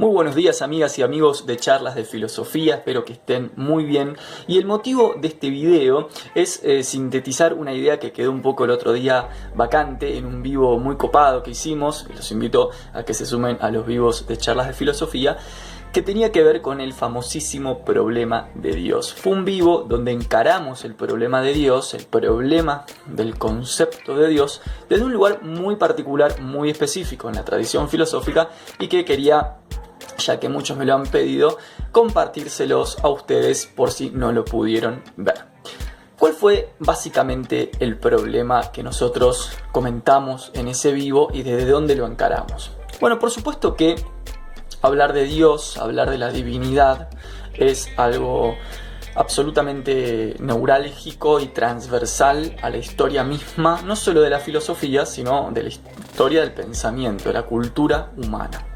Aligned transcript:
Muy 0.00 0.12
buenos 0.12 0.34
días 0.34 0.62
amigas 0.62 0.98
y 0.98 1.02
amigos 1.02 1.44
de 1.44 1.58
charlas 1.58 1.94
de 1.94 2.04
filosofía, 2.04 2.76
espero 2.76 3.04
que 3.04 3.12
estén 3.12 3.52
muy 3.56 3.84
bien. 3.84 4.16
Y 4.46 4.56
el 4.56 4.64
motivo 4.64 5.14
de 5.20 5.28
este 5.28 5.50
video 5.50 6.08
es 6.34 6.64
eh, 6.64 6.82
sintetizar 6.84 7.52
una 7.52 7.74
idea 7.74 7.98
que 7.98 8.10
quedó 8.10 8.30
un 8.30 8.40
poco 8.40 8.64
el 8.64 8.70
otro 8.70 8.94
día 8.94 9.28
vacante 9.54 10.16
en 10.16 10.24
un 10.24 10.42
vivo 10.42 10.78
muy 10.78 10.96
copado 10.96 11.42
que 11.42 11.50
hicimos, 11.50 12.06
los 12.16 12.32
invito 12.32 12.70
a 12.94 13.02
que 13.02 13.12
se 13.12 13.26
sumen 13.26 13.58
a 13.60 13.70
los 13.70 13.84
vivos 13.84 14.26
de 14.26 14.38
charlas 14.38 14.68
de 14.68 14.72
filosofía, 14.72 15.36
que 15.92 16.00
tenía 16.00 16.32
que 16.32 16.42
ver 16.42 16.62
con 16.62 16.80
el 16.80 16.94
famosísimo 16.94 17.84
problema 17.84 18.48
de 18.54 18.72
Dios. 18.72 19.12
Fue 19.12 19.32
un 19.32 19.44
vivo 19.44 19.84
donde 19.86 20.12
encaramos 20.12 20.86
el 20.86 20.94
problema 20.94 21.42
de 21.42 21.52
Dios, 21.52 21.92
el 21.92 22.06
problema 22.06 22.86
del 23.04 23.36
concepto 23.36 24.16
de 24.16 24.28
Dios, 24.28 24.62
desde 24.88 25.04
un 25.04 25.12
lugar 25.12 25.42
muy 25.42 25.76
particular, 25.76 26.40
muy 26.40 26.70
específico 26.70 27.28
en 27.28 27.34
la 27.34 27.44
tradición 27.44 27.90
filosófica 27.90 28.48
y 28.78 28.88
que 28.88 29.04
quería 29.04 29.59
ya 30.26 30.40
que 30.40 30.48
muchos 30.48 30.76
me 30.76 30.84
lo 30.84 30.94
han 30.94 31.04
pedido, 31.04 31.58
compartírselos 31.92 32.98
a 33.02 33.08
ustedes 33.08 33.66
por 33.66 33.90
si 33.90 34.10
no 34.10 34.32
lo 34.32 34.44
pudieron 34.44 35.02
ver. 35.16 35.50
¿Cuál 36.18 36.34
fue 36.34 36.74
básicamente 36.78 37.70
el 37.80 37.96
problema 37.96 38.72
que 38.72 38.82
nosotros 38.82 39.52
comentamos 39.72 40.50
en 40.54 40.68
ese 40.68 40.92
vivo 40.92 41.30
y 41.32 41.42
desde 41.42 41.70
dónde 41.70 41.96
lo 41.96 42.06
encaramos? 42.06 42.72
Bueno, 43.00 43.18
por 43.18 43.30
supuesto 43.30 43.74
que 43.74 43.94
hablar 44.82 45.14
de 45.14 45.24
Dios, 45.24 45.78
hablar 45.78 46.10
de 46.10 46.18
la 46.18 46.30
divinidad, 46.30 47.08
es 47.54 47.88
algo 47.96 48.54
absolutamente 49.14 50.36
neurálgico 50.38 51.40
y 51.40 51.46
transversal 51.48 52.54
a 52.62 52.70
la 52.70 52.76
historia 52.76 53.24
misma, 53.24 53.80
no 53.82 53.96
solo 53.96 54.20
de 54.20 54.30
la 54.30 54.40
filosofía, 54.40 55.06
sino 55.06 55.50
de 55.52 55.62
la 55.62 55.68
historia 55.70 56.42
del 56.42 56.52
pensamiento, 56.52 57.24
de 57.24 57.32
la 57.32 57.42
cultura 57.42 58.10
humana. 58.16 58.69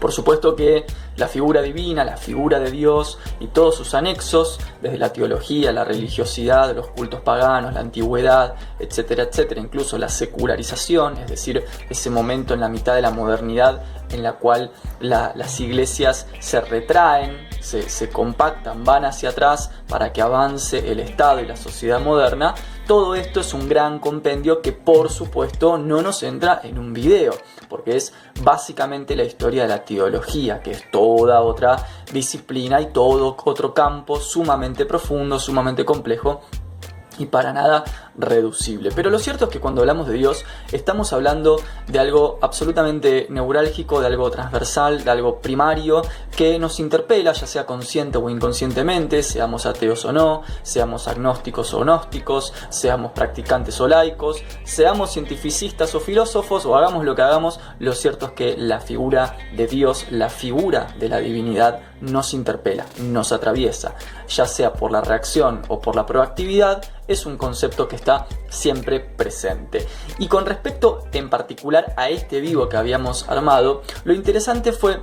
Por 0.00 0.12
supuesto 0.12 0.54
que 0.54 0.86
la 1.16 1.26
figura 1.26 1.62
divina, 1.62 2.04
la 2.04 2.16
figura 2.16 2.60
de 2.60 2.70
Dios 2.70 3.18
y 3.40 3.48
todos 3.48 3.74
sus 3.74 3.94
anexos, 3.94 4.60
desde 4.80 4.98
la 4.98 5.12
teología, 5.12 5.72
la 5.72 5.84
religiosidad, 5.84 6.74
los 6.74 6.88
cultos 6.88 7.20
paganos, 7.20 7.74
la 7.74 7.80
antigüedad, 7.80 8.54
etcétera, 8.78 9.24
etcétera, 9.24 9.60
incluso 9.60 9.98
la 9.98 10.08
secularización, 10.08 11.18
es 11.18 11.26
decir, 11.28 11.64
ese 11.90 12.10
momento 12.10 12.54
en 12.54 12.60
la 12.60 12.68
mitad 12.68 12.94
de 12.94 13.02
la 13.02 13.10
modernidad 13.10 13.82
en 14.10 14.22
la 14.22 14.34
cual 14.34 14.70
las 15.00 15.60
iglesias 15.60 16.26
se 16.38 16.60
retraen, 16.60 17.48
se, 17.60 17.88
se 17.88 18.08
compactan, 18.08 18.84
van 18.84 19.04
hacia 19.04 19.30
atrás 19.30 19.70
para 19.88 20.12
que 20.12 20.22
avance 20.22 20.90
el 20.90 21.00
Estado 21.00 21.40
y 21.40 21.46
la 21.46 21.56
sociedad 21.56 22.00
moderna, 22.00 22.54
todo 22.88 23.14
esto 23.14 23.40
es 23.40 23.52
un 23.52 23.68
gran 23.68 23.98
compendio 23.98 24.62
que 24.62 24.72
por 24.72 25.10
supuesto 25.10 25.76
no 25.76 26.00
nos 26.00 26.22
entra 26.22 26.62
en 26.64 26.78
un 26.78 26.94
video, 26.94 27.34
porque 27.68 27.96
es 27.96 28.14
básicamente 28.40 29.14
la 29.14 29.24
historia 29.24 29.64
de 29.64 29.68
la 29.68 29.84
teología, 29.84 30.62
que 30.62 30.70
es 30.70 30.90
toda 30.90 31.42
otra 31.42 31.84
disciplina 32.14 32.80
y 32.80 32.86
todo 32.86 33.36
otro 33.44 33.74
campo 33.74 34.18
sumamente 34.18 34.86
profundo, 34.86 35.38
sumamente 35.38 35.84
complejo 35.84 36.40
y 37.18 37.26
para 37.26 37.52
nada 37.52 37.84
reducible. 38.18 38.90
Pero 38.94 39.10
lo 39.10 39.18
cierto 39.18 39.46
es 39.46 39.50
que 39.50 39.60
cuando 39.60 39.80
hablamos 39.80 40.08
de 40.08 40.14
Dios 40.14 40.44
estamos 40.72 41.12
hablando 41.12 41.60
de 41.86 41.98
algo 41.98 42.38
absolutamente 42.42 43.26
neurálgico, 43.30 44.00
de 44.00 44.08
algo 44.08 44.30
transversal, 44.30 45.04
de 45.04 45.10
algo 45.10 45.38
primario 45.40 46.02
que 46.36 46.58
nos 46.58 46.80
interpela, 46.80 47.32
ya 47.32 47.46
sea 47.46 47.64
consciente 47.64 48.18
o 48.18 48.28
inconscientemente, 48.28 49.22
seamos 49.22 49.66
ateos 49.66 50.04
o 50.04 50.12
no, 50.12 50.42
seamos 50.62 51.08
agnósticos 51.08 51.72
o 51.74 51.80
gnósticos, 51.80 52.52
seamos 52.68 53.12
practicantes 53.12 53.80
o 53.80 53.88
laicos, 53.88 54.42
seamos 54.64 55.12
cientificistas 55.12 55.94
o 55.94 56.00
filósofos 56.00 56.66
o 56.66 56.76
hagamos 56.76 57.04
lo 57.04 57.14
que 57.14 57.22
hagamos, 57.22 57.60
lo 57.78 57.92
cierto 57.92 58.26
es 58.26 58.32
que 58.32 58.56
la 58.56 58.80
figura 58.80 59.36
de 59.56 59.66
Dios, 59.66 60.06
la 60.10 60.28
figura 60.28 60.88
de 60.98 61.08
la 61.08 61.18
divinidad 61.18 61.80
nos 62.00 62.34
interpela, 62.34 62.86
nos 63.00 63.32
atraviesa, 63.32 63.94
ya 64.28 64.46
sea 64.46 64.72
por 64.72 64.92
la 64.92 65.00
reacción 65.00 65.62
o 65.68 65.80
por 65.80 65.96
la 65.96 66.06
proactividad, 66.06 66.82
es 67.08 67.26
un 67.26 67.36
concepto 67.36 67.88
que 67.88 67.96
está 67.96 68.07
siempre 68.48 69.00
presente. 69.00 69.86
Y 70.18 70.28
con 70.28 70.46
respecto 70.46 71.04
en 71.12 71.30
particular 71.30 71.92
a 71.96 72.08
este 72.08 72.40
vivo 72.40 72.68
que 72.68 72.76
habíamos 72.76 73.28
armado, 73.28 73.82
lo 74.04 74.12
interesante 74.12 74.72
fue 74.72 75.00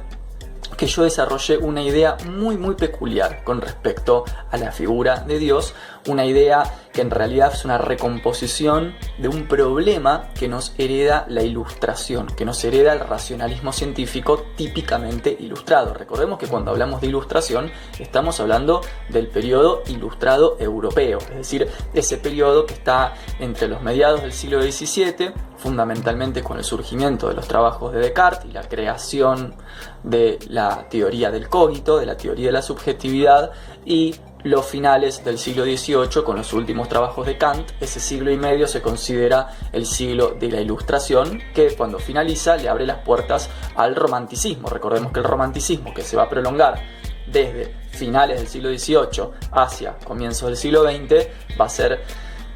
que 0.78 0.88
yo 0.88 1.04
desarrollé 1.04 1.58
una 1.58 1.82
idea 1.82 2.18
muy 2.26 2.58
muy 2.58 2.76
peculiar 2.76 3.44
con 3.44 3.62
respecto 3.62 4.26
a 4.52 4.58
la 4.58 4.72
figura 4.72 5.22
de 5.22 5.40
Dios, 5.40 5.74
una 6.08 6.26
idea 6.26 6.64
que 6.94 7.02
en 7.02 7.12
realidad 7.12 7.52
es 7.54 7.66
una 7.66 7.78
recomposición 7.78 8.96
de 9.18 9.28
un 9.28 9.48
problema 9.48 10.30
que 10.34 10.48
nos 10.48 10.74
hereda 10.78 11.26
la 11.28 11.44
ilustración, 11.44 12.28
que 12.28 12.46
nos 12.46 12.64
hereda 12.64 12.94
el 12.94 13.02
racionalismo 13.02 13.74
científico 13.74 14.46
típicamente 14.56 15.36
ilustrado. 15.38 15.94
Recordemos 15.94 16.40
que 16.40 16.48
cuando 16.48 16.72
hablamos 16.72 17.02
de 17.02 17.08
ilustración 17.08 17.70
estamos 18.00 18.40
hablando 18.40 18.82
del 19.10 19.28
periodo 19.28 19.84
ilustrado 19.88 20.58
europeo, 20.60 21.18
es 21.18 21.36
decir, 21.36 21.68
ese 21.94 22.18
periodo 22.18 22.66
que 22.66 22.76
está 22.76 23.14
entre 23.40 23.68
los 23.68 23.82
mediados 23.82 24.22
del 24.22 24.32
siglo 24.32 24.62
XVII, 24.62 25.34
fundamentalmente 25.58 26.44
con 26.44 26.58
el 26.58 26.64
surgimiento 26.64 27.28
de 27.28 27.34
los 27.34 27.48
trabajos 27.48 27.94
de 27.94 28.00
Descartes 28.00 28.50
y 28.50 28.54
la 28.54 28.64
creación 28.64 29.56
de 30.04 30.40
la 30.48 30.88
teoría 30.90 31.32
del 31.32 31.50
cogito, 31.50 31.98
de 31.98 32.06
la 32.06 32.16
teoría 32.16 32.48
de 32.48 32.52
la 32.54 32.62
subjetividad 32.62 33.52
y 33.84 34.16
los 34.46 34.64
finales 34.68 35.26
del 35.26 35.40
siglo 35.40 35.64
XVIII 35.64 36.24
con 36.24 36.38
los 36.38 36.54
últimos 36.54 36.88
trabajos 36.88 37.26
de 37.26 37.36
Kant. 37.36 37.72
Ese 37.82 38.00
siglo 38.00 38.32
y 38.32 38.38
medio 38.38 38.68
se 38.68 38.80
considera 38.80 39.50
el 39.72 39.88
siglo 39.88 40.36
de 40.40 40.52
la 40.52 40.62
Ilustración, 40.62 41.42
que 41.54 41.76
cuando 41.76 41.98
finaliza 41.98 42.56
le 42.56 42.70
abre 42.70 42.86
las 42.86 43.00
puertas 43.00 43.50
al 43.76 43.96
romanticismo. 43.96 44.70
Recordemos 44.70 45.12
que 45.12 45.20
el 45.20 45.26
romanticismo, 45.26 45.96
que 45.96 46.04
se 46.04 46.16
va 46.16 46.24
a 46.24 46.30
prolongar 46.30 46.80
desde 47.26 47.74
finales 47.90 48.38
del 48.38 48.48
siglo 48.48 48.70
XVIII 48.70 49.32
hacia 49.52 49.96
comienzos 50.06 50.50
del 50.50 50.58
siglo 50.58 50.84
XX, 50.84 51.28
va 51.60 51.66
a 51.66 51.70
ser 51.70 52.04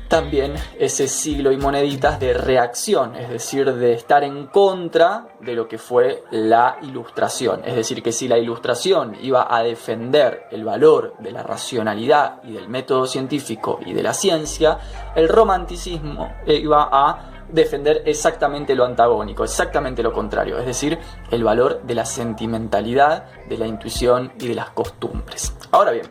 también 0.10 0.56
ese 0.78 1.08
siglo 1.08 1.52
y 1.52 1.58
moneditas 1.58 2.20
de 2.20 2.34
reacción, 2.34 3.16
es 3.16 3.30
decir, 3.30 3.74
de 3.74 3.94
estar 3.94 4.24
en 4.24 4.48
contra 4.48 5.28
de 5.40 5.54
lo 5.54 5.68
que 5.68 5.78
fue 5.78 6.24
la 6.32 6.78
ilustración. 6.82 7.62
Es 7.64 7.76
decir, 7.76 8.04
que 8.04 8.12
si 8.12 8.28
la 8.28 8.38
ilustración 8.38 9.16
iba 9.22 9.56
a 9.56 9.64
defender 9.64 10.48
el 10.52 10.66
valor 10.66 11.14
de 11.20 11.32
la 11.32 11.44
racionalidad 11.44 12.42
y 12.44 12.54
del 12.54 12.68
método 12.68 13.06
científico 13.06 13.80
y 13.86 13.94
de 13.94 14.04
la 14.04 14.14
ciencia, 14.14 14.80
el 15.16 15.30
romanticismo 15.30 16.34
iba 16.48 16.90
a 16.92 17.46
defender 17.48 18.04
exactamente 18.06 18.76
lo 18.76 18.86
antagónico, 18.86 19.44
exactamente 19.44 20.04
lo 20.04 20.12
contrario, 20.12 20.58
es 20.58 20.66
decir, 20.66 20.98
el 21.30 21.44
valor 21.44 21.82
de 21.84 21.96
la 21.96 22.06
sentimentalidad, 22.06 23.26
de 23.48 23.58
la 23.58 23.68
intuición 23.68 24.34
y 24.40 24.48
de 24.48 24.56
las 24.56 24.72
costumbres. 24.72 25.56
Ahora 25.72 25.92
bien, 25.92 26.08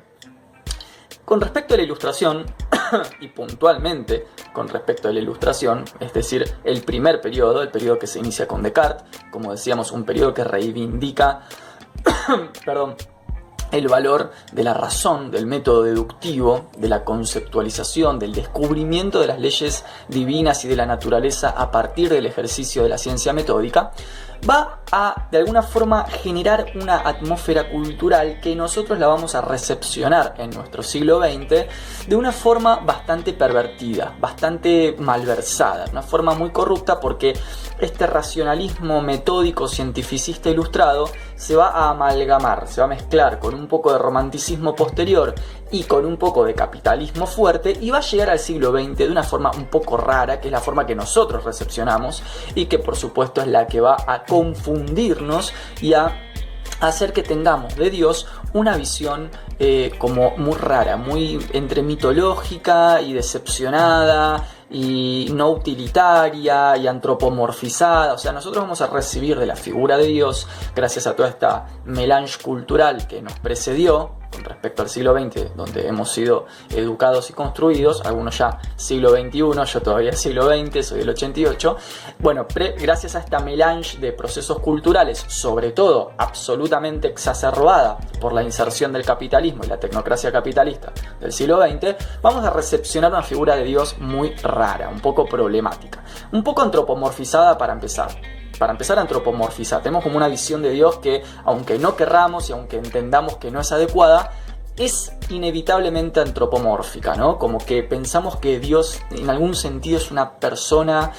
con 1.24 1.40
respecto 1.40 1.74
a 1.74 1.76
la 1.76 1.82
ilustración, 1.82 2.46
y 3.20 3.28
puntualmente 3.28 4.26
con 4.52 4.68
respecto 4.68 5.08
a 5.08 5.12
la 5.12 5.20
ilustración, 5.20 5.84
es 6.00 6.12
decir, 6.12 6.44
el 6.64 6.82
primer 6.82 7.20
periodo, 7.20 7.62
el 7.62 7.70
periodo 7.70 7.98
que 7.98 8.06
se 8.06 8.18
inicia 8.18 8.46
con 8.46 8.62
Descartes, 8.62 9.04
como 9.30 9.52
decíamos, 9.52 9.92
un 9.92 10.04
periodo 10.04 10.34
que 10.34 10.44
reivindica, 10.44 11.42
perdón, 12.64 12.96
el 13.70 13.88
valor 13.88 14.32
de 14.52 14.64
la 14.64 14.74
razón, 14.74 15.30
del 15.30 15.46
método 15.46 15.82
deductivo, 15.82 16.70
de 16.78 16.88
la 16.88 17.04
conceptualización, 17.04 18.18
del 18.18 18.32
descubrimiento 18.32 19.20
de 19.20 19.26
las 19.26 19.38
leyes 19.38 19.84
divinas 20.08 20.64
y 20.64 20.68
de 20.68 20.76
la 20.76 20.86
naturaleza 20.86 21.50
a 21.50 21.70
partir 21.70 22.08
del 22.08 22.26
ejercicio 22.26 22.82
de 22.82 22.88
la 22.88 22.98
ciencia 22.98 23.32
metódica, 23.32 23.92
va 24.48 24.80
a 24.90 25.28
de 25.30 25.38
alguna 25.38 25.62
forma 25.62 26.04
generar 26.06 26.66
una 26.74 26.98
atmósfera 26.98 27.70
cultural 27.70 28.40
que 28.40 28.54
nosotros 28.54 28.98
la 28.98 29.06
vamos 29.06 29.34
a 29.34 29.40
recepcionar 29.40 30.34
en 30.38 30.50
nuestro 30.50 30.82
siglo 30.82 31.20
XX 31.20 32.06
de 32.06 32.16
una 32.16 32.32
forma 32.32 32.76
bastante 32.76 33.32
pervertida, 33.32 34.14
bastante 34.20 34.96
malversada, 34.98 35.86
una 35.90 36.02
forma 36.02 36.34
muy 36.34 36.50
corrupta 36.50 37.00
porque 37.00 37.34
este 37.78 38.06
racionalismo 38.06 39.00
metódico 39.00 39.68
cientificista 39.68 40.50
ilustrado 40.50 41.10
se 41.38 41.54
va 41.54 41.68
a 41.68 41.90
amalgamar, 41.90 42.66
se 42.66 42.80
va 42.80 42.86
a 42.86 42.90
mezclar 42.90 43.38
con 43.38 43.54
un 43.54 43.68
poco 43.68 43.92
de 43.92 43.98
romanticismo 43.98 44.74
posterior 44.74 45.34
y 45.70 45.84
con 45.84 46.04
un 46.04 46.16
poco 46.16 46.44
de 46.44 46.52
capitalismo 46.52 47.26
fuerte 47.26 47.76
y 47.80 47.90
va 47.90 47.98
a 47.98 48.02
llegar 48.02 48.30
al 48.30 48.40
siglo 48.40 48.72
XX 48.72 48.98
de 48.98 49.08
una 49.08 49.22
forma 49.22 49.52
un 49.56 49.66
poco 49.66 49.96
rara, 49.96 50.40
que 50.40 50.48
es 50.48 50.52
la 50.52 50.60
forma 50.60 50.84
que 50.84 50.96
nosotros 50.96 51.44
recepcionamos 51.44 52.22
y 52.56 52.66
que 52.66 52.80
por 52.80 52.96
supuesto 52.96 53.40
es 53.40 53.46
la 53.46 53.68
que 53.68 53.80
va 53.80 53.96
a 54.04 54.24
confundirnos 54.24 55.54
y 55.80 55.94
a 55.94 56.12
hacer 56.80 57.12
que 57.12 57.22
tengamos 57.22 57.76
de 57.76 57.90
Dios 57.90 58.26
una 58.52 58.76
visión 58.76 59.30
eh, 59.60 59.92
como 59.98 60.36
muy 60.36 60.56
rara, 60.56 60.96
muy 60.96 61.38
entre 61.52 61.82
mitológica 61.82 63.00
y 63.00 63.12
decepcionada 63.12 64.44
y 64.70 65.28
no 65.32 65.50
utilitaria 65.50 66.76
y 66.76 66.86
antropomorfizada. 66.86 68.12
O 68.14 68.18
sea, 68.18 68.32
nosotros 68.32 68.62
vamos 68.62 68.80
a 68.80 68.86
recibir 68.88 69.38
de 69.38 69.46
la 69.46 69.56
figura 69.56 69.96
de 69.96 70.06
Dios, 70.06 70.46
gracias 70.74 71.06
a 71.06 71.16
toda 71.16 71.28
esta 71.28 71.66
melange 71.84 72.38
cultural 72.42 73.06
que 73.06 73.22
nos 73.22 73.38
precedió, 73.38 74.17
con 74.32 74.44
respecto 74.44 74.82
al 74.82 74.88
siglo 74.88 75.18
XX, 75.18 75.54
donde 75.56 75.86
hemos 75.86 76.10
sido 76.10 76.46
educados 76.70 77.30
y 77.30 77.32
construidos, 77.32 78.02
algunos 78.04 78.38
ya 78.38 78.58
siglo 78.76 79.10
XXI, 79.10 79.40
yo 79.64 79.82
todavía 79.82 80.12
siglo 80.16 80.48
XX, 80.48 80.86
soy 80.86 80.98
del 81.00 81.10
88, 81.10 81.76
bueno, 82.18 82.46
gracias 82.78 83.14
a 83.14 83.20
esta 83.20 83.40
melange 83.40 83.98
de 83.98 84.12
procesos 84.12 84.60
culturales, 84.60 85.24
sobre 85.28 85.72
todo 85.72 86.12
absolutamente 86.18 87.08
exacerbada 87.08 87.98
por 88.20 88.32
la 88.32 88.42
inserción 88.42 88.92
del 88.92 89.04
capitalismo 89.04 89.64
y 89.64 89.68
la 89.68 89.78
tecnocracia 89.78 90.32
capitalista 90.32 90.92
del 91.20 91.32
siglo 91.32 91.60
XX, 91.60 91.96
vamos 92.22 92.44
a 92.44 92.50
recepcionar 92.50 93.10
una 93.10 93.22
figura 93.22 93.56
de 93.56 93.64
Dios 93.64 93.96
muy 93.98 94.34
rara, 94.36 94.88
un 94.88 95.00
poco 95.00 95.26
problemática, 95.26 96.04
un 96.32 96.42
poco 96.42 96.62
antropomorfizada 96.62 97.56
para 97.56 97.72
empezar 97.72 98.08
para 98.58 98.72
empezar 98.72 98.98
a 98.98 99.02
antropomorfizar. 99.02 99.82
Tenemos 99.82 100.02
como 100.02 100.16
una 100.16 100.28
visión 100.28 100.62
de 100.62 100.70
Dios 100.70 100.98
que, 100.98 101.22
aunque 101.44 101.78
no 101.78 101.96
querramos 101.96 102.48
y 102.50 102.52
aunque 102.52 102.76
entendamos 102.76 103.36
que 103.36 103.50
no 103.50 103.60
es 103.60 103.72
adecuada, 103.72 104.32
es 104.76 105.12
inevitablemente 105.28 106.20
antropomórfica, 106.20 107.16
¿no? 107.16 107.38
Como 107.38 107.58
que 107.58 107.82
pensamos 107.82 108.36
que 108.36 108.60
Dios 108.60 109.00
en 109.10 109.28
algún 109.28 109.54
sentido 109.54 109.98
es 109.98 110.10
una 110.10 110.38
persona 110.38 111.12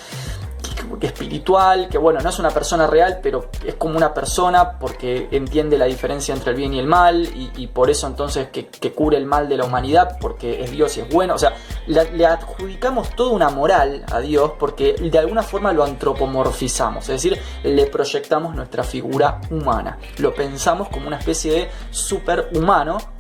espiritual, 1.02 1.90
que 1.90 1.98
bueno, 1.98 2.20
no 2.22 2.30
es 2.30 2.40
una 2.40 2.50
persona 2.50 2.88
real, 2.88 3.20
pero 3.22 3.50
es 3.66 3.76
como 3.76 3.98
una 3.98 4.14
persona 4.14 4.78
porque 4.80 5.28
entiende 5.32 5.78
la 5.78 5.86
diferencia 5.86 6.34
entre 6.34 6.52
el 6.52 6.58
bien 6.58 6.74
y 6.74 6.80
el 6.80 6.88
mal 6.88 7.28
y, 7.34 7.68
por 7.68 7.90
eso 7.90 8.08
entonces 8.08 8.50
que, 8.50 8.68
que, 8.68 8.94
cure 8.94 9.18
el 9.18 9.26
mal 9.26 9.48
de 9.48 9.58
la 9.58 9.66
humanidad 9.66 10.18
porque 10.20 10.64
es 10.64 10.72
Dios 10.72 10.98
y 10.98 11.02
es 11.02 11.10
bueno. 11.10 11.36
O 11.36 11.38
sea, 11.38 11.54
le, 11.88 12.26
adjudicamos 12.26 13.16
toda 13.16 13.32
una 13.32 13.50
moral 13.50 14.04
a 14.12 14.20
Dios 14.20 14.54
porque 14.60 14.94
de 14.94 15.20
alguna 15.20 15.44
forma 15.44 15.72
lo 15.72 15.84
antropomorfizamos, 15.84 17.04
es 17.10 17.22
decir, 17.22 17.40
le 17.64 17.86
proyectamos 17.88 18.56
nuestra 18.56 18.84
figura 18.84 19.42
humana. 19.50 19.98
Lo 20.18 20.34
pensamos 20.34 20.90
como 20.90 21.08
una 21.08 21.18
especie 21.18 21.52
de 21.54 21.70
superhumano 21.92 23.19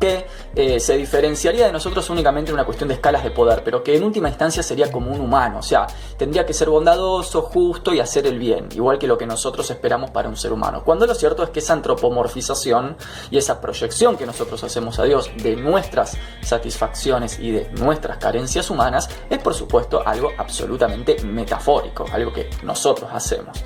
que 0.00 0.26
eh, 0.56 0.80
se 0.80 0.96
diferenciaría 0.96 1.66
de 1.66 1.72
nosotros 1.72 2.08
únicamente 2.08 2.50
en 2.50 2.54
una 2.54 2.64
cuestión 2.64 2.88
de 2.88 2.94
escalas 2.94 3.22
de 3.22 3.30
poder, 3.30 3.62
pero 3.62 3.84
que 3.84 3.94
en 3.94 4.02
última 4.02 4.28
instancia 4.28 4.62
sería 4.62 4.90
como 4.90 5.12
un 5.12 5.20
humano, 5.20 5.58
o 5.58 5.62
sea, 5.62 5.86
tendría 6.16 6.46
que 6.46 6.54
ser 6.54 6.70
bondadoso, 6.70 7.42
justo 7.42 7.92
y 7.92 8.00
hacer 8.00 8.26
el 8.26 8.38
bien, 8.38 8.68
igual 8.74 8.98
que 8.98 9.06
lo 9.06 9.18
que 9.18 9.26
nosotros 9.26 9.70
esperamos 9.70 10.10
para 10.10 10.28
un 10.28 10.36
ser 10.36 10.52
humano. 10.52 10.82
Cuando 10.84 11.06
lo 11.06 11.14
cierto 11.14 11.42
es 11.42 11.50
que 11.50 11.58
esa 11.58 11.74
antropomorfización 11.74 12.96
y 13.30 13.36
esa 13.36 13.60
proyección 13.60 14.16
que 14.16 14.24
nosotros 14.24 14.64
hacemos 14.64 14.98
a 14.98 15.04
Dios 15.04 15.30
de 15.36 15.54
nuestras 15.56 16.16
satisfacciones 16.40 17.38
y 17.38 17.50
de 17.50 17.70
nuestras 17.72 18.16
carencias 18.16 18.70
humanas 18.70 19.08
es 19.28 19.38
por 19.38 19.52
supuesto 19.52 20.02
algo 20.04 20.30
absolutamente 20.38 21.22
metafórico, 21.24 22.06
algo 22.10 22.32
que 22.32 22.48
nosotros 22.62 23.10
hacemos. 23.12 23.62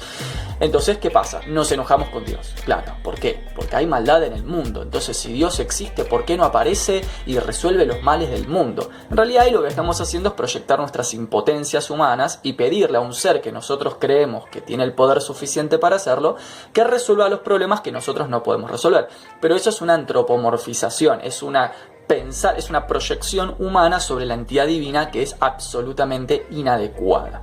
Entonces, 0.61 0.99
¿qué 0.99 1.11
pasa? 1.11 1.41
Nos 1.47 1.71
enojamos 1.73 2.09
con 2.11 2.25
Dios. 2.25 2.55
Claro, 2.65 2.95
¿por 3.03 3.19
qué? 3.19 3.45
Porque 3.55 3.77
hay 3.77 3.87
maldad 3.87 4.23
en 4.25 4.33
el 4.33 4.45
mundo. 4.45 4.83
Entonces, 4.83 5.17
si 5.17 5.33
Dios 5.33 5.59
existe, 5.61 6.05
¿por 6.05 6.25
qué 6.25 6.37
no 6.37 6.45
aparece 6.45 7.03
y 7.27 7.39
resuelve 7.39 7.87
los 7.87 8.03
males 8.03 8.31
del 8.31 8.47
mundo? 8.47 8.89
En 9.11 9.17
realidad, 9.17 9.45
ahí 9.45 9.51
lo 9.51 9.63
que 9.63 9.69
estamos 9.69 10.01
haciendo 10.01 10.31
es 10.31 10.35
proyectar 10.35 10.79
nuestras 10.79 11.13
impotencias 11.15 11.91
humanas 11.91 12.41
y 12.43 12.55
pedirle 12.55 12.99
a 12.99 13.01
un 13.01 13.15
ser 13.15 13.41
que 13.41 13.53
nosotros 13.53 13.97
creemos 13.99 14.47
que 14.49 14.61
tiene 14.61 14.85
el 14.85 14.93
poder 14.93 15.21
suficiente 15.21 15.79
para 15.79 15.97
hacerlo, 15.97 16.37
que 16.73 16.85
resuelva 16.85 17.29
los 17.29 17.41
problemas 17.41 17.81
que 17.81 17.93
nosotros 17.93 18.29
no 18.29 18.43
podemos 18.43 18.71
resolver. 18.71 19.09
Pero 19.41 19.57
eso 19.57 19.71
es 19.71 19.81
una 19.81 19.95
antropomorfización, 19.95 21.21
es 21.23 21.43
una 21.43 21.73
pensar, 22.07 22.59
es 22.59 22.71
una 22.71 22.87
proyección 22.87 23.55
humana 23.59 23.99
sobre 23.99 24.27
la 24.27 24.35
entidad 24.35 24.67
divina 24.67 25.11
que 25.11 25.23
es 25.23 25.37
absolutamente 25.41 26.47
inadecuada. 26.51 27.43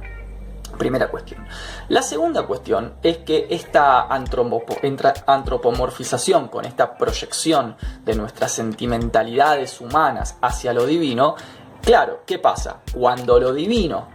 Primera 0.78 1.10
cuestión. 1.10 1.46
La 1.90 2.02
segunda 2.02 2.48
cuestión 2.48 2.94
es 3.04 3.18
que 3.20 3.48
esta 3.50 4.08
antropomorfización 4.08 6.48
con 6.48 6.66
esta 6.66 6.98
proyección 6.98 7.76
de 8.04 8.16
nuestras 8.16 8.52
sentimentalidades 8.52 9.80
humanas 9.82 10.38
hacia 10.42 10.74
lo 10.74 10.86
divino, 10.86 11.36
claro, 11.82 12.24
¿qué 12.26 12.40
pasa? 12.40 12.82
Cuando 12.94 13.40
lo 13.40 13.54
divino, 13.54 14.08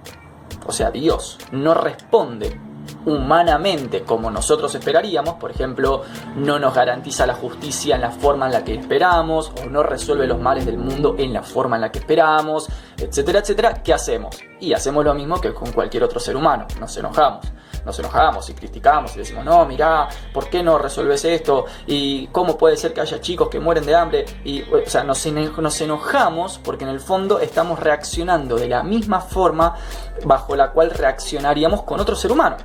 o 0.66 0.72
sea, 0.72 0.90
Dios, 0.90 1.38
no 1.52 1.74
responde 1.74 2.65
humanamente 3.04 4.02
como 4.02 4.30
nosotros 4.30 4.74
esperaríamos, 4.74 5.34
por 5.34 5.50
ejemplo, 5.50 6.02
no 6.36 6.58
nos 6.58 6.74
garantiza 6.74 7.26
la 7.26 7.34
justicia 7.34 7.96
en 7.96 8.02
la 8.02 8.10
forma 8.10 8.46
en 8.46 8.52
la 8.52 8.64
que 8.64 8.74
esperamos, 8.74 9.52
o 9.62 9.66
no 9.66 9.82
resuelve 9.82 10.26
los 10.26 10.40
males 10.40 10.66
del 10.66 10.78
mundo 10.78 11.14
en 11.18 11.32
la 11.32 11.42
forma 11.42 11.76
en 11.76 11.82
la 11.82 11.92
que 11.92 12.00
esperamos, 12.00 12.68
etcétera, 12.96 13.40
etcétera, 13.40 13.82
¿qué 13.82 13.94
hacemos? 13.94 14.36
Y 14.60 14.72
hacemos 14.72 15.04
lo 15.04 15.14
mismo 15.14 15.40
que 15.40 15.52
con 15.52 15.72
cualquier 15.72 16.04
otro 16.04 16.18
ser 16.18 16.36
humano, 16.36 16.66
nos 16.80 16.96
enojamos. 16.96 17.46
Nos 17.84 17.96
enojamos 18.00 18.50
y 18.50 18.54
criticamos 18.54 19.14
y 19.14 19.20
decimos, 19.20 19.44
no, 19.44 19.64
mira, 19.64 20.08
¿por 20.34 20.50
qué 20.50 20.60
no 20.60 20.76
resuelves 20.76 21.24
esto? 21.24 21.66
¿Y 21.86 22.26
cómo 22.28 22.58
puede 22.58 22.76
ser 22.76 22.92
que 22.92 23.00
haya 23.00 23.20
chicos 23.20 23.48
que 23.48 23.60
mueren 23.60 23.86
de 23.86 23.94
hambre? 23.94 24.24
Y, 24.44 24.62
o 24.62 24.80
sea, 24.86 25.04
nos 25.04 25.24
enojamos 25.24 26.58
porque 26.58 26.82
en 26.82 26.90
el 26.90 26.98
fondo 26.98 27.38
estamos 27.38 27.78
reaccionando 27.78 28.56
de 28.56 28.68
la 28.68 28.82
misma 28.82 29.20
forma 29.20 29.76
bajo 30.24 30.56
la 30.56 30.72
cual 30.72 30.90
reaccionaríamos 30.90 31.82
con 31.82 32.00
otro 32.00 32.16
ser 32.16 32.32
humano. 32.32 32.56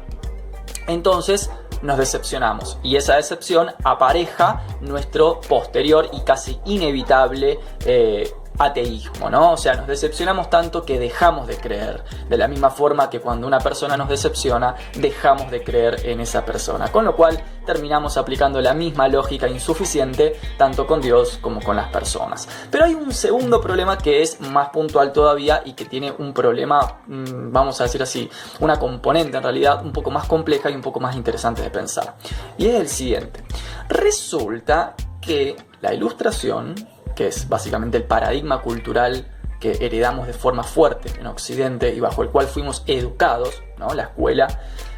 Entonces 0.88 1.50
nos 1.81 1.98
decepcionamos. 1.98 2.77
Y 2.83 2.95
esa 2.95 3.15
decepción 3.15 3.71
apareja 3.83 4.63
nuestro 4.81 5.42
posterior 5.42 6.09
y 6.13 6.21
casi 6.21 6.59
inevitable 6.65 7.59
eh, 7.86 8.31
ateísmo, 8.65 9.29
¿no? 9.29 9.53
O 9.53 9.57
sea, 9.57 9.75
nos 9.75 9.87
decepcionamos 9.87 10.49
tanto 10.49 10.83
que 10.83 10.99
dejamos 10.99 11.47
de 11.47 11.57
creer. 11.57 12.03
De 12.29 12.37
la 12.37 12.47
misma 12.47 12.69
forma 12.69 13.09
que 13.09 13.19
cuando 13.19 13.47
una 13.47 13.59
persona 13.59 13.97
nos 13.97 14.09
decepciona, 14.09 14.75
dejamos 14.95 15.49
de 15.51 15.63
creer 15.63 16.05
en 16.05 16.21
esa 16.21 16.45
persona. 16.45 16.89
Con 16.89 17.05
lo 17.05 17.15
cual 17.15 17.41
terminamos 17.65 18.17
aplicando 18.17 18.61
la 18.61 18.73
misma 18.73 19.07
lógica 19.07 19.47
insuficiente 19.47 20.39
tanto 20.57 20.87
con 20.87 21.01
Dios 21.01 21.39
como 21.41 21.61
con 21.61 21.75
las 21.75 21.89
personas. 21.89 22.47
Pero 22.69 22.85
hay 22.85 22.93
un 22.93 23.11
segundo 23.11 23.61
problema 23.61 23.97
que 23.97 24.21
es 24.21 24.39
más 24.41 24.69
puntual 24.69 25.11
todavía 25.11 25.61
y 25.65 25.73
que 25.73 25.85
tiene 25.85 26.13
un 26.17 26.33
problema, 26.33 27.01
mm, 27.07 27.51
vamos 27.51 27.79
a 27.81 27.83
decir 27.83 28.01
así, 28.01 28.29
una 28.59 28.77
componente 28.79 29.37
en 29.37 29.43
realidad 29.43 29.83
un 29.83 29.91
poco 29.91 30.11
más 30.11 30.27
compleja 30.27 30.69
y 30.69 30.75
un 30.75 30.81
poco 30.81 30.99
más 30.99 31.15
interesante 31.15 31.61
de 31.61 31.69
pensar. 31.69 32.15
Y 32.57 32.67
es 32.67 32.75
el 32.75 32.87
siguiente. 32.87 33.43
Resulta 33.89 34.95
que 35.19 35.55
la 35.81 35.93
ilustración 35.93 36.75
que 37.15 37.27
es 37.27 37.47
básicamente 37.47 37.97
el 37.97 38.03
paradigma 38.03 38.61
cultural 38.61 39.27
que 39.59 39.77
heredamos 39.79 40.27
de 40.27 40.33
forma 40.33 40.63
fuerte 40.63 41.11
en 41.19 41.27
Occidente 41.27 41.93
y 41.93 41.99
bajo 41.99 42.23
el 42.23 42.29
cual 42.29 42.47
fuimos 42.47 42.83
educados. 42.87 43.61
¿no? 43.77 43.93
La 43.93 44.03
escuela 44.03 44.47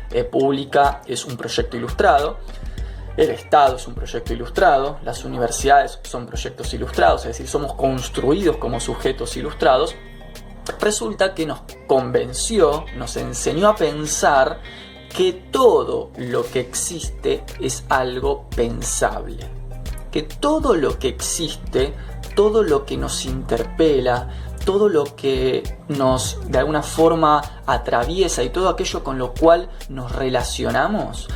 eh, 0.10 0.24
pública 0.24 1.02
es 1.06 1.26
un 1.26 1.36
proyecto 1.36 1.78
ilustrado, 1.78 2.38
el 3.18 3.30
Estado 3.30 3.76
es 3.76 3.88
un 3.88 3.94
proyecto 3.94 4.34
ilustrado, 4.34 4.98
las 5.04 5.24
universidades 5.24 6.00
son 6.04 6.26
proyectos 6.26 6.74
ilustrados, 6.74 7.22
es 7.22 7.28
decir, 7.28 7.48
somos 7.48 7.74
construidos 7.74 8.58
como 8.58 8.80
sujetos 8.80 9.38
ilustrados. 9.38 9.96
Resulta 10.80 11.36
que 11.36 11.46
nos 11.46 11.62
convenció, 11.86 12.86
nos 12.96 13.18
enseñó 13.18 13.68
a 13.68 13.76
pensar 13.76 14.62
que 15.16 15.34
todo 15.52 16.12
lo 16.18 16.44
que 16.44 16.62
existe 16.62 17.44
es 17.60 17.84
algo 17.90 18.50
pensable 18.50 19.63
que 20.14 20.22
todo 20.22 20.76
lo 20.76 21.00
que 21.00 21.08
existe, 21.08 21.92
todo 22.36 22.62
lo 22.62 22.86
que 22.86 22.98
nos 22.98 23.26
interpela, 23.26 24.30
todo 24.64 24.88
lo 24.88 25.04
que 25.16 25.64
nos 25.90 26.40
de 26.48 26.60
alguna 26.60 26.84
forma 26.84 27.42
atraviesa 27.66 28.44
y 28.44 28.50
todo 28.50 28.70
aquello 28.70 29.04
con 29.04 29.18
lo 29.18 29.34
cual 29.34 29.70
nos 29.90 30.12
relacionamos 30.12 31.28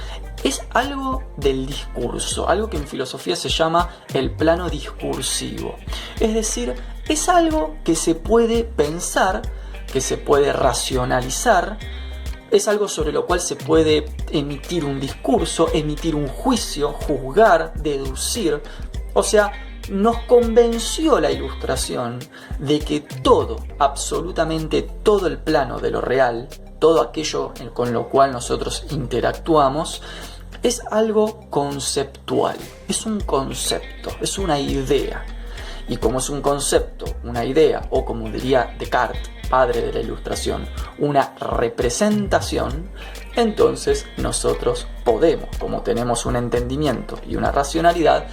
es 0.44 0.62
algo 0.76 1.24
del 1.38 1.66
discurso, 1.66 2.48
algo 2.48 2.70
que 2.70 2.78
en 2.78 2.88
filosofía 2.88 3.36
se 3.36 3.50
llama 3.50 3.90
el 4.14 4.30
plano 4.30 4.70
discursivo. 4.70 5.76
Es 6.20 6.36
decir, 6.36 6.76
es 7.10 7.28
algo 7.28 7.76
que 7.84 7.96
se 7.96 8.14
puede 8.14 8.64
pensar, 8.64 9.42
que 9.92 10.02
se 10.02 10.18
puede 10.18 10.54
racionalizar, 10.54 11.80
es 12.52 12.68
algo 12.68 12.88
sobre 12.88 13.12
lo 13.12 13.26
cual 13.26 13.40
se 13.40 13.56
puede 13.56 14.06
emitir 14.32 14.86
un 14.86 15.00
discurso, 15.00 15.70
emitir 15.74 16.16
un 16.16 16.28
juicio, 16.28 16.94
juzgar, 16.94 17.74
deducir. 17.76 18.62
O 19.14 19.24
sea, 19.24 19.52
nos 19.90 20.18
convenció 20.24 21.20
la 21.20 21.32
ilustración 21.32 22.20
de 22.60 22.80
que 22.80 23.02
todo, 23.02 23.58
absolutamente 23.80 24.82
todo 25.04 25.28
el 25.28 25.38
plano 25.38 25.80
de 25.80 25.92
lo 25.92 26.02
real, 26.02 26.48
todo 26.80 27.02
aquello 27.02 27.54
con 27.74 27.94
lo 27.94 28.10
cual 28.10 28.32
nosotros 28.32 28.86
interactuamos, 28.92 30.02
es 30.64 30.82
algo 30.92 31.50
conceptual, 31.50 32.58
es 32.88 33.06
un 33.06 33.22
concepto, 33.22 34.10
es 34.22 34.38
una 34.38 34.60
idea. 34.60 35.26
Y 35.88 35.98
como 35.98 36.20
es 36.20 36.30
un 36.30 36.42
concepto, 36.42 37.06
una 37.24 37.46
idea, 37.46 37.88
o 37.92 38.04
como 38.04 38.30
diría 38.30 38.76
Descartes, 38.78 39.37
padre 39.50 39.82
de 39.82 39.94
la 39.94 40.00
ilustración, 40.00 40.68
una 40.98 41.36
representación, 41.40 42.90
entonces 43.36 44.06
nosotros 44.18 44.88
podemos, 45.04 45.50
como 45.58 45.82
tenemos 45.82 46.26
un 46.26 46.36
entendimiento 46.36 47.20
y 47.28 47.36
una 47.36 47.52
racionalidad, 47.52 48.28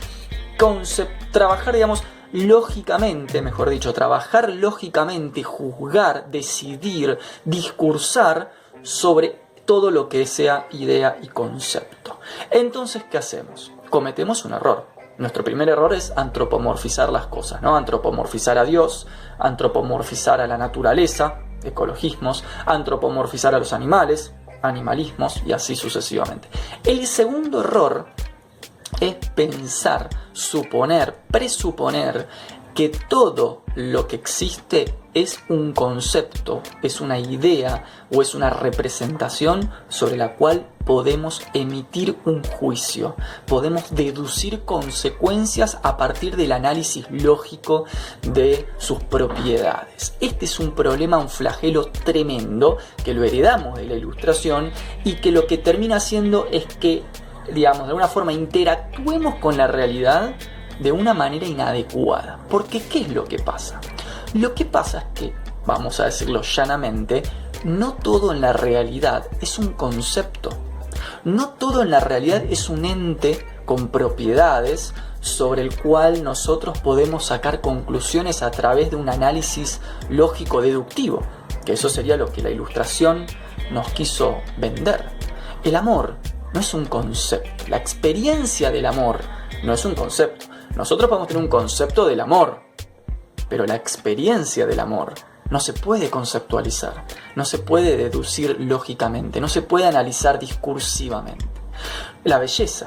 trabajar, 1.30 1.74
digamos, 1.74 2.02
lógicamente, 2.32 3.42
mejor 3.42 3.70
dicho, 3.70 3.92
trabajar 3.92 4.50
lógicamente, 4.50 5.42
juzgar, 5.42 6.30
decidir, 6.30 7.18
discursar 7.44 8.52
sobre 8.82 9.40
todo 9.64 9.90
lo 9.90 10.08
que 10.08 10.26
sea 10.26 10.66
idea 10.70 11.18
y 11.22 11.28
concepto. 11.28 12.18
Entonces, 12.50 13.04
¿qué 13.10 13.18
hacemos? 13.18 13.72
Cometemos 13.90 14.44
un 14.44 14.54
error 14.54 14.93
Nuestro 15.16 15.44
primer 15.44 15.68
error 15.68 15.94
es 15.94 16.12
antropomorfizar 16.16 17.10
las 17.10 17.26
cosas, 17.28 17.62
¿no? 17.62 17.76
Antropomorfizar 17.76 18.58
a 18.58 18.64
Dios, 18.64 19.06
antropomorfizar 19.38 20.40
a 20.40 20.46
la 20.46 20.58
naturaleza, 20.58 21.38
ecologismos, 21.62 22.42
antropomorfizar 22.66 23.54
a 23.54 23.58
los 23.58 23.72
animales, 23.72 24.34
animalismos 24.62 25.42
y 25.46 25.52
así 25.52 25.76
sucesivamente. 25.76 26.48
El 26.84 27.06
segundo 27.06 27.60
error 27.60 28.06
es 29.00 29.14
pensar, 29.34 30.08
suponer, 30.32 31.14
presuponer 31.30 32.28
que 32.74 32.88
todo 32.88 33.62
lo 33.76 34.06
que 34.06 34.16
existe 34.16 34.94
es 35.14 35.38
un 35.48 35.72
concepto, 35.72 36.60
es 36.82 37.00
una 37.00 37.18
idea 37.20 37.84
o 38.12 38.20
es 38.20 38.34
una 38.34 38.50
representación 38.50 39.70
sobre 39.88 40.16
la 40.16 40.34
cual 40.34 40.66
podemos 40.84 41.40
emitir 41.54 42.18
un 42.24 42.42
juicio, 42.42 43.14
podemos 43.46 43.94
deducir 43.94 44.62
consecuencias 44.64 45.78
a 45.82 45.96
partir 45.96 46.36
del 46.36 46.50
análisis 46.50 47.06
lógico 47.10 47.84
de 48.22 48.66
sus 48.76 49.02
propiedades. 49.04 50.14
Este 50.20 50.44
es 50.46 50.58
un 50.58 50.74
problema, 50.74 51.18
un 51.18 51.28
flagelo 51.28 51.86
tremendo 51.86 52.78
que 53.04 53.14
lo 53.14 53.22
heredamos 53.22 53.78
de 53.78 53.86
la 53.86 53.94
ilustración 53.94 54.72
y 55.04 55.14
que 55.14 55.30
lo 55.30 55.46
que 55.46 55.58
termina 55.58 55.96
haciendo 55.96 56.48
es 56.50 56.66
que, 56.66 57.04
digamos, 57.52 57.82
de 57.82 57.88
alguna 57.88 58.08
forma 58.08 58.32
interactuemos 58.32 59.36
con 59.36 59.56
la 59.56 59.68
realidad 59.68 60.34
de 60.80 60.92
una 60.92 61.14
manera 61.14 61.46
inadecuada. 61.46 62.40
Porque 62.48 62.82
¿qué 62.82 63.02
es 63.02 63.08
lo 63.08 63.24
que 63.24 63.38
pasa? 63.38 63.80
Lo 64.34 64.54
que 64.54 64.64
pasa 64.64 64.98
es 64.98 65.04
que, 65.20 65.34
vamos 65.66 66.00
a 66.00 66.06
decirlo 66.06 66.42
llanamente, 66.42 67.22
no 67.64 67.94
todo 67.94 68.32
en 68.32 68.40
la 68.40 68.52
realidad 68.52 69.26
es 69.40 69.58
un 69.58 69.68
concepto. 69.72 70.50
No 71.24 71.50
todo 71.50 71.82
en 71.82 71.90
la 71.90 72.00
realidad 72.00 72.44
es 72.48 72.68
un 72.68 72.84
ente 72.84 73.44
con 73.64 73.88
propiedades 73.88 74.92
sobre 75.20 75.62
el 75.62 75.74
cual 75.74 76.22
nosotros 76.22 76.78
podemos 76.78 77.26
sacar 77.26 77.62
conclusiones 77.62 78.42
a 78.42 78.50
través 78.50 78.90
de 78.90 78.96
un 78.96 79.08
análisis 79.08 79.80
lógico 80.10 80.60
deductivo, 80.60 81.22
que 81.64 81.72
eso 81.72 81.88
sería 81.88 82.18
lo 82.18 82.30
que 82.30 82.42
la 82.42 82.50
ilustración 82.50 83.24
nos 83.70 83.88
quiso 83.92 84.36
vender. 84.58 85.08
El 85.64 85.76
amor 85.76 86.16
no 86.52 86.60
es 86.60 86.74
un 86.74 86.84
concepto, 86.84 87.64
la 87.68 87.78
experiencia 87.78 88.70
del 88.70 88.84
amor 88.84 89.20
no 89.62 89.72
es 89.72 89.84
un 89.86 89.94
concepto. 89.94 90.46
Nosotros 90.76 91.08
podemos 91.08 91.28
tener 91.28 91.42
un 91.42 91.48
concepto 91.48 92.06
del 92.06 92.20
amor, 92.20 92.60
pero 93.48 93.64
la 93.66 93.76
experiencia 93.76 94.66
del 94.66 94.80
amor 94.80 95.14
no 95.50 95.60
se 95.60 95.72
puede 95.72 96.10
conceptualizar, 96.10 97.04
no 97.36 97.44
se 97.44 97.58
puede 97.58 97.96
deducir 97.96 98.56
lógicamente, 98.60 99.40
no 99.40 99.48
se 99.48 99.62
puede 99.62 99.86
analizar 99.86 100.38
discursivamente. 100.38 101.46
La 102.24 102.38
belleza. 102.38 102.86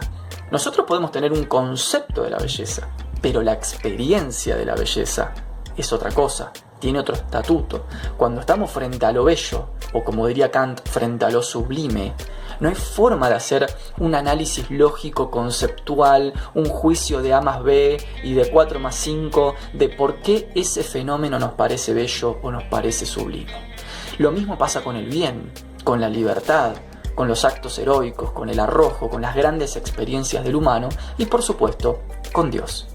Nosotros 0.51 0.85
podemos 0.85 1.11
tener 1.11 1.31
un 1.31 1.45
concepto 1.45 2.23
de 2.23 2.29
la 2.29 2.39
belleza, 2.39 2.89
pero 3.21 3.41
la 3.41 3.53
experiencia 3.53 4.55
de 4.55 4.65
la 4.65 4.75
belleza 4.75 5.33
es 5.75 5.93
otra 5.93 6.11
cosa, 6.11 6.51
tiene 6.79 6.99
otro 6.99 7.15
estatuto. 7.15 7.85
Cuando 8.17 8.41
estamos 8.41 8.71
frente 8.71 9.05
a 9.05 9.11
lo 9.11 9.23
bello, 9.23 9.69
o 9.93 10.03
como 10.03 10.27
diría 10.27 10.51
Kant, 10.51 10.87
frente 10.87 11.25
a 11.25 11.29
lo 11.29 11.41
sublime, 11.41 12.13
no 12.59 12.69
hay 12.69 12.75
forma 12.75 13.29
de 13.29 13.35
hacer 13.35 13.67
un 13.99 14.15
análisis 14.15 14.69
lógico, 14.69 15.29
conceptual, 15.29 16.33
un 16.53 16.65
juicio 16.65 17.21
de 17.21 17.33
A 17.33 17.41
más 17.41 17.63
B 17.63 17.97
y 18.23 18.33
de 18.33 18.49
4 18.49 18.79
más 18.79 18.95
5 18.95 19.55
de 19.73 19.89
por 19.89 20.21
qué 20.21 20.49
ese 20.55 20.83
fenómeno 20.83 21.39
nos 21.39 21.53
parece 21.53 21.93
bello 21.93 22.39
o 22.41 22.51
nos 22.51 22.63
parece 22.63 23.05
sublime. 23.05 23.75
Lo 24.17 24.31
mismo 24.31 24.57
pasa 24.57 24.83
con 24.83 24.95
el 24.95 25.07
bien, 25.07 25.51
con 25.83 26.01
la 26.01 26.09
libertad, 26.09 26.73
con 27.15 27.27
los 27.27 27.45
actos 27.45 27.79
heroicos, 27.79 28.31
con 28.31 28.49
el 28.49 28.59
arrojo, 28.59 29.09
con 29.09 29.21
las 29.21 29.35
grandes 29.35 29.75
experiencias 29.75 30.43
del 30.43 30.55
humano 30.55 30.89
y 31.17 31.25
por 31.25 31.41
supuesto 31.41 32.01
con 32.31 32.51
Dios. 32.51 32.87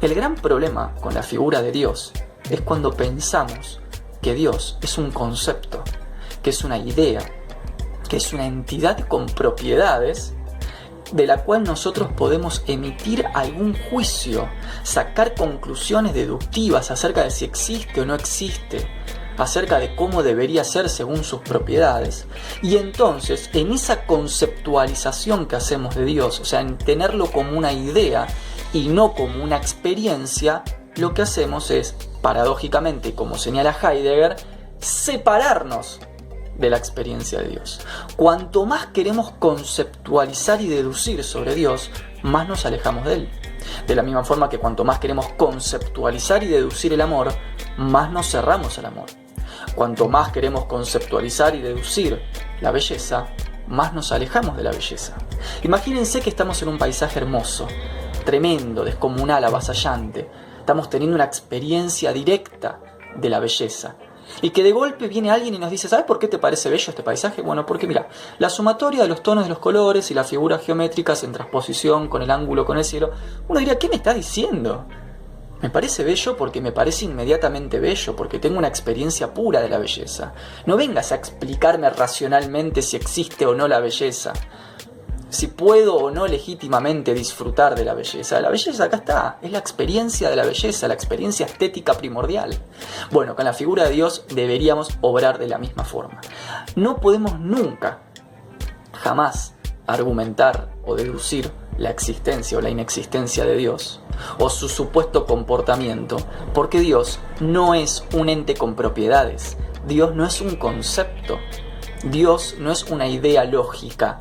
El 0.00 0.14
gran 0.14 0.34
problema 0.34 0.94
con 1.00 1.14
la 1.14 1.22
figura 1.22 1.62
de 1.62 1.72
Dios 1.72 2.12
es 2.50 2.60
cuando 2.60 2.92
pensamos 2.92 3.80
que 4.22 4.34
Dios 4.34 4.78
es 4.82 4.98
un 4.98 5.10
concepto, 5.10 5.82
que 6.42 6.50
es 6.50 6.64
una 6.64 6.78
idea, 6.78 7.20
que 8.08 8.16
es 8.16 8.32
una 8.32 8.46
entidad 8.46 9.06
con 9.08 9.26
propiedades 9.26 10.34
de 11.12 11.26
la 11.26 11.44
cual 11.44 11.62
nosotros 11.62 12.10
podemos 12.16 12.62
emitir 12.66 13.26
algún 13.34 13.76
juicio, 13.90 14.48
sacar 14.82 15.34
conclusiones 15.34 16.14
deductivas 16.14 16.90
acerca 16.90 17.22
de 17.22 17.30
si 17.30 17.44
existe 17.44 18.00
o 18.00 18.06
no 18.06 18.14
existe, 18.14 18.88
acerca 19.38 19.78
de 19.78 19.94
cómo 19.94 20.22
debería 20.22 20.64
ser 20.64 20.88
según 20.88 21.22
sus 21.22 21.40
propiedades. 21.40 22.26
Y 22.62 22.76
entonces, 22.76 23.50
en 23.52 23.72
esa 23.72 24.06
conceptualización 24.06 25.46
que 25.46 25.56
hacemos 25.56 25.94
de 25.94 26.04
Dios, 26.04 26.40
o 26.40 26.44
sea, 26.44 26.60
en 26.60 26.78
tenerlo 26.78 27.30
como 27.30 27.56
una 27.56 27.72
idea 27.72 28.26
y 28.72 28.88
no 28.88 29.14
como 29.14 29.44
una 29.44 29.56
experiencia, 29.56 30.64
lo 30.96 31.14
que 31.14 31.22
hacemos 31.22 31.70
es, 31.70 31.94
paradójicamente, 32.22 33.14
como 33.14 33.38
señala 33.38 33.76
Heidegger, 33.80 34.36
separarnos 34.80 36.00
de 36.58 36.70
la 36.70 36.76
experiencia 36.76 37.40
de 37.40 37.48
Dios. 37.48 37.80
Cuanto 38.16 38.66
más 38.66 38.86
queremos 38.86 39.32
conceptualizar 39.32 40.60
y 40.60 40.68
deducir 40.68 41.22
sobre 41.24 41.54
Dios, 41.54 41.90
más 42.22 42.48
nos 42.48 42.66
alejamos 42.66 43.04
de 43.04 43.14
Él. 43.14 43.30
De 43.86 43.94
la 43.94 44.02
misma 44.02 44.24
forma 44.24 44.48
que 44.48 44.58
cuanto 44.58 44.84
más 44.84 44.98
queremos 44.98 45.28
conceptualizar 45.36 46.42
y 46.42 46.48
deducir 46.48 46.92
el 46.92 47.00
amor, 47.00 47.32
más 47.76 48.10
nos 48.10 48.30
cerramos 48.30 48.78
al 48.78 48.86
amor. 48.86 49.06
Cuanto 49.74 50.08
más 50.08 50.32
queremos 50.32 50.64
conceptualizar 50.64 51.54
y 51.54 51.60
deducir 51.60 52.20
la 52.60 52.70
belleza, 52.70 53.26
más 53.68 53.92
nos 53.92 54.12
alejamos 54.12 54.56
de 54.56 54.62
la 54.62 54.70
belleza. 54.70 55.16
Imagínense 55.62 56.20
que 56.20 56.30
estamos 56.30 56.62
en 56.62 56.68
un 56.68 56.78
paisaje 56.78 57.18
hermoso, 57.18 57.66
tremendo, 58.24 58.84
descomunal, 58.84 59.44
avasallante. 59.44 60.30
Estamos 60.58 60.88
teniendo 60.88 61.14
una 61.14 61.24
experiencia 61.24 62.12
directa 62.12 62.80
de 63.16 63.28
la 63.28 63.40
belleza. 63.40 63.96
Y 64.42 64.50
que 64.50 64.62
de 64.62 64.72
golpe 64.72 65.08
viene 65.08 65.30
alguien 65.30 65.54
y 65.54 65.58
nos 65.58 65.70
dice, 65.70 65.88
¿sabes 65.88 66.04
por 66.04 66.18
qué 66.18 66.28
te 66.28 66.38
parece 66.38 66.70
bello 66.70 66.90
este 66.90 67.02
paisaje? 67.02 67.42
Bueno, 67.42 67.64
porque 67.64 67.86
mira, 67.86 68.08
la 68.38 68.50
sumatoria 68.50 69.02
de 69.02 69.08
los 69.08 69.22
tonos 69.22 69.44
de 69.44 69.50
los 69.50 69.58
colores 69.58 70.10
y 70.10 70.14
las 70.14 70.28
figuras 70.28 70.64
geométricas 70.64 71.24
en 71.24 71.32
transposición 71.32 72.08
con 72.08 72.22
el 72.22 72.30
ángulo 72.30 72.64
con 72.64 72.78
el 72.78 72.84
cielo, 72.84 73.10
uno 73.48 73.60
diría, 73.60 73.78
¿qué 73.78 73.88
me 73.88 73.96
está 73.96 74.14
diciendo? 74.14 74.86
Me 75.62 75.70
parece 75.70 76.04
bello 76.04 76.36
porque 76.36 76.60
me 76.60 76.72
parece 76.72 77.06
inmediatamente 77.06 77.80
bello, 77.80 78.14
porque 78.14 78.38
tengo 78.38 78.58
una 78.58 78.68
experiencia 78.68 79.32
pura 79.32 79.62
de 79.62 79.70
la 79.70 79.78
belleza. 79.78 80.34
No 80.66 80.76
vengas 80.76 81.12
a 81.12 81.14
explicarme 81.14 81.88
racionalmente 81.88 82.82
si 82.82 82.96
existe 82.96 83.46
o 83.46 83.54
no 83.54 83.66
la 83.66 83.80
belleza 83.80 84.34
si 85.28 85.48
puedo 85.48 85.96
o 85.96 86.10
no 86.10 86.26
legítimamente 86.26 87.14
disfrutar 87.14 87.74
de 87.74 87.84
la 87.84 87.94
belleza. 87.94 88.40
La 88.40 88.50
belleza 88.50 88.84
acá 88.84 88.98
está, 88.98 89.38
es 89.42 89.50
la 89.50 89.58
experiencia 89.58 90.30
de 90.30 90.36
la 90.36 90.44
belleza, 90.44 90.88
la 90.88 90.94
experiencia 90.94 91.46
estética 91.46 91.94
primordial. 91.94 92.56
Bueno, 93.10 93.34
con 93.34 93.44
la 93.44 93.52
figura 93.52 93.84
de 93.84 93.90
Dios 93.90 94.24
deberíamos 94.28 94.90
obrar 95.00 95.38
de 95.38 95.48
la 95.48 95.58
misma 95.58 95.84
forma. 95.84 96.20
No 96.76 96.98
podemos 96.98 97.38
nunca, 97.40 98.00
jamás, 98.92 99.54
argumentar 99.86 100.70
o 100.84 100.94
deducir 100.94 101.50
la 101.78 101.90
existencia 101.90 102.58
o 102.58 102.60
la 102.60 102.70
inexistencia 102.70 103.44
de 103.44 103.56
Dios 103.56 104.00
o 104.38 104.48
su 104.48 104.68
supuesto 104.68 105.26
comportamiento, 105.26 106.16
porque 106.54 106.80
Dios 106.80 107.20
no 107.40 107.74
es 107.74 108.04
un 108.14 108.28
ente 108.28 108.54
con 108.54 108.74
propiedades, 108.74 109.56
Dios 109.86 110.14
no 110.14 110.24
es 110.24 110.40
un 110.40 110.56
concepto, 110.56 111.38
Dios 112.04 112.56
no 112.58 112.72
es 112.72 112.84
una 112.84 113.08
idea 113.08 113.44
lógica, 113.44 114.16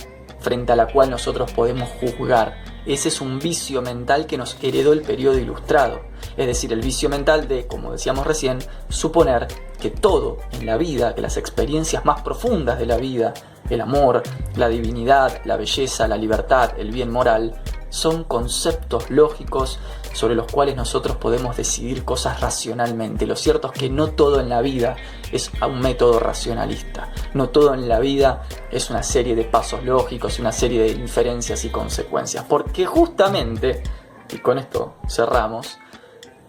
frente 0.45 0.73
a 0.73 0.75
la 0.75 0.85
cual 0.85 1.09
nosotros 1.09 1.51
podemos 1.53 1.89
juzgar. 1.99 2.63
Ese 2.85 3.07
es 3.07 3.19
un 3.19 3.39
vicio 3.39 3.81
mental 3.81 4.27
que 4.27 4.37
nos 4.37 4.55
heredó 4.61 4.93
el 4.93 5.01
periodo 5.01 5.39
ilustrado. 5.39 6.01
Es 6.37 6.45
decir, 6.45 6.71
el 6.71 6.81
vicio 6.81 7.09
mental 7.09 7.47
de, 7.47 7.65
como 7.65 7.91
decíamos 7.91 8.27
recién, 8.27 8.59
suponer 8.87 9.47
que 9.81 9.89
todo 9.89 10.37
en 10.51 10.67
la 10.67 10.77
vida, 10.77 11.15
que 11.15 11.21
las 11.21 11.37
experiencias 11.37 12.05
más 12.05 12.21
profundas 12.21 12.77
de 12.77 12.85
la 12.85 12.97
vida, 12.97 13.33
el 13.71 13.81
amor, 13.81 14.21
la 14.55 14.69
divinidad, 14.69 15.41
la 15.45 15.57
belleza, 15.57 16.07
la 16.07 16.15
libertad, 16.15 16.73
el 16.77 16.91
bien 16.91 17.09
moral, 17.09 17.59
son 17.89 18.23
conceptos 18.23 19.09
lógicos 19.09 19.79
sobre 20.15 20.33
los 20.33 20.49
cuales 20.49 20.77
nosotros 20.77 21.17
podemos 21.17 21.57
decidir 21.57 22.05
cosas 22.05 22.39
racionalmente. 22.39 23.27
Lo 23.27 23.35
cierto 23.35 23.69
es 23.73 23.77
que 23.77 23.89
no 23.89 24.11
todo 24.11 24.39
en 24.39 24.47
la 24.47 24.61
vida 24.61 24.95
es 25.29 25.51
un 25.61 25.81
método 25.81 26.19
racionalista. 26.19 27.11
No 27.33 27.49
todo 27.49 27.73
en 27.73 27.89
la 27.89 27.99
vida 27.99 28.43
es 28.71 28.89
una 28.89 29.03
serie 29.03 29.35
de 29.35 29.43
pasos 29.43 29.83
lógicos, 29.83 30.39
una 30.39 30.53
serie 30.53 30.83
de 30.83 30.91
inferencias 30.91 31.65
y 31.65 31.69
consecuencias. 31.69 32.45
Porque 32.47 32.85
justamente, 32.85 33.83
y 34.31 34.37
con 34.37 34.57
esto 34.57 34.95
cerramos, 35.09 35.77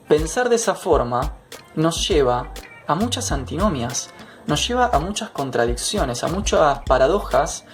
pensar 0.06 0.49
de 0.49 0.56
esa 0.56 0.76
forma 0.76 1.38
nos 1.75 2.06
lleva 2.06 2.52
a 2.87 2.94
muchas 2.94 3.32
antinomias, 3.32 4.11
nos 4.46 4.66
lleva 4.68 4.90
a 4.92 5.00
muchas 5.00 5.30
contradicciones, 5.30 6.23
a 6.23 6.28
muchas 6.28 6.82
paradojas 6.87 7.64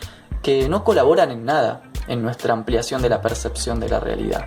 que 0.42 0.70
no 0.70 0.84
colaboran 0.84 1.30
en 1.30 1.44
nada 1.44 1.82
en 2.08 2.22
nuestra 2.22 2.54
ampliación 2.54 3.02
de 3.02 3.10
la 3.10 3.20
percepción 3.20 3.78
de 3.78 3.90
la 3.90 4.00
realidad. 4.00 4.46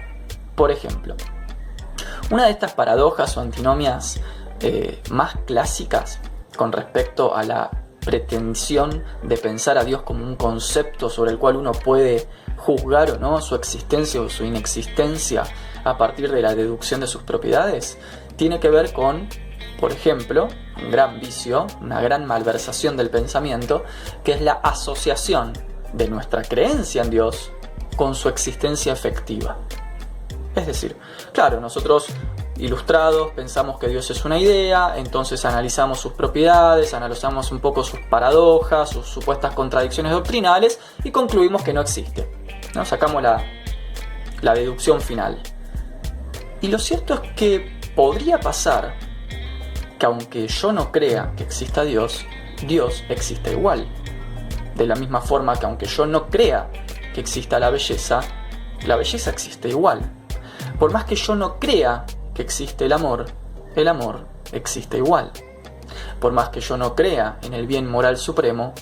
Por 0.56 0.72
ejemplo, 0.72 1.16
una 2.32 2.46
de 2.46 2.52
estas 2.52 2.74
paradojas 2.74 3.38
o 3.38 3.42
antinomias 3.42 4.20
eh, 4.62 5.02
más 5.12 5.36
clásicas 5.46 6.20
con 6.56 6.72
respecto 6.72 7.36
a 7.36 7.44
la 7.44 7.70
pretensión 8.06 9.04
de 9.24 9.38
pensar 9.38 9.78
a 9.78 9.84
Dios 9.84 10.04
como 10.04 10.24
un 10.24 10.36
concepto 10.36 11.10
sobre 11.10 11.32
el 11.32 11.40
cual 11.40 11.56
uno 11.56 11.72
puede 11.72 12.28
juzgar 12.58 13.12
o 13.12 13.20
no 13.20 13.42
su 13.42 13.56
existencia 13.56 14.22
o 14.22 14.30
su 14.30 14.46
inexistencia 14.46 15.44
a 15.84 15.98
partir 15.98 16.32
de 16.32 16.42
la 16.42 16.56
deducción 16.56 17.02
de 17.02 17.08
sus 17.08 17.24
propiedades? 17.24 17.98
Tiene 18.38 18.60
que 18.60 18.70
ver 18.70 18.94
con, 18.94 19.28
por 19.80 19.92
ejemplo, 19.92 20.48
un 20.82 20.92
gran 20.92 21.20
vicio, 21.20 21.68
una 21.82 22.00
gran 22.02 22.26
malversación 22.26 22.96
del 22.96 23.10
pensamiento, 23.10 23.84
que 24.24 24.34
es 24.34 24.42
la 24.42 24.54
asociación 24.54 25.54
de 25.94 26.08
nuestra 26.08 26.44
creencia 26.44 27.02
en 27.02 27.10
Dios 27.10 27.52
con 27.96 28.16
su 28.16 28.30
existencia 28.30 28.94
efectiva. 28.94 29.58
Es 30.56 30.66
decir, 30.66 30.96
claro, 31.34 31.60
nosotros 31.60 32.08
ilustrados 32.58 33.32
pensamos 33.34 33.78
que 33.78 33.88
Dios 33.88 34.10
es 34.10 34.24
una 34.24 34.40
idea, 34.40 34.94
entonces 34.96 35.44
analizamos 35.44 36.00
sus 36.00 36.14
propiedades, 36.14 36.94
analizamos 36.94 37.52
un 37.52 37.60
poco 37.60 37.84
sus 37.84 38.00
paradojas, 38.10 38.90
sus 38.90 39.06
supuestas 39.06 39.54
contradicciones 39.54 40.14
doctrinales 40.14 40.80
y 41.04 41.12
concluimos 41.12 41.64
que 41.64 41.74
no 41.74 41.82
existe. 41.82 42.30
¿no? 42.74 42.86
Sacamos 42.86 43.22
la, 43.22 43.44
deducción 44.54 45.02
final. 45.02 45.42
Y 46.62 46.68
lo 46.68 46.80
cierto 46.80 47.16
es 47.16 47.20
que 47.34 47.80
podría 47.96 48.40
pasar 48.40 48.96
que 50.00 50.06
aunque 50.06 50.48
yo 50.48 50.72
no 50.72 50.92
crea 50.92 51.34
que 51.36 51.44
exista 51.44 51.84
Dios, 51.84 52.26
Dios 52.66 53.04
exista 53.10 53.52
igual. 53.52 53.88
De 54.76 54.86
la 54.86 54.96
misma 54.96 55.20
forma 55.20 55.58
que 55.58 55.66
aunque 55.66 55.86
yo 55.86 56.06
no 56.06 56.28
crea 56.28 56.70
que 57.14 57.22
exista 57.22 57.60
la 57.60 57.70
belleza, 57.70 58.22
la 58.86 58.96
belleza 58.96 59.32
existe 59.32 59.70
igual. 59.70 60.02
Por 60.80 60.92
más 60.92 61.06
que 61.06 61.16
yo 61.16 61.36
no 61.36 61.60
crea 61.60 62.06
que 62.34 62.42
existe 62.42 62.86
el 62.86 62.94
amor, 62.94 63.26
el 63.76 63.88
amor 63.88 64.28
existe 64.52 64.98
igual. 64.98 65.32
Por 66.20 66.34
más 66.34 66.50
que 66.50 66.60
yo 66.60 66.78
no 66.78 66.96
crea 66.96 67.40
en 67.44 67.54
el 67.54 67.68
bien 67.68 67.90
moral 67.90 68.18
supremo, 68.18 68.74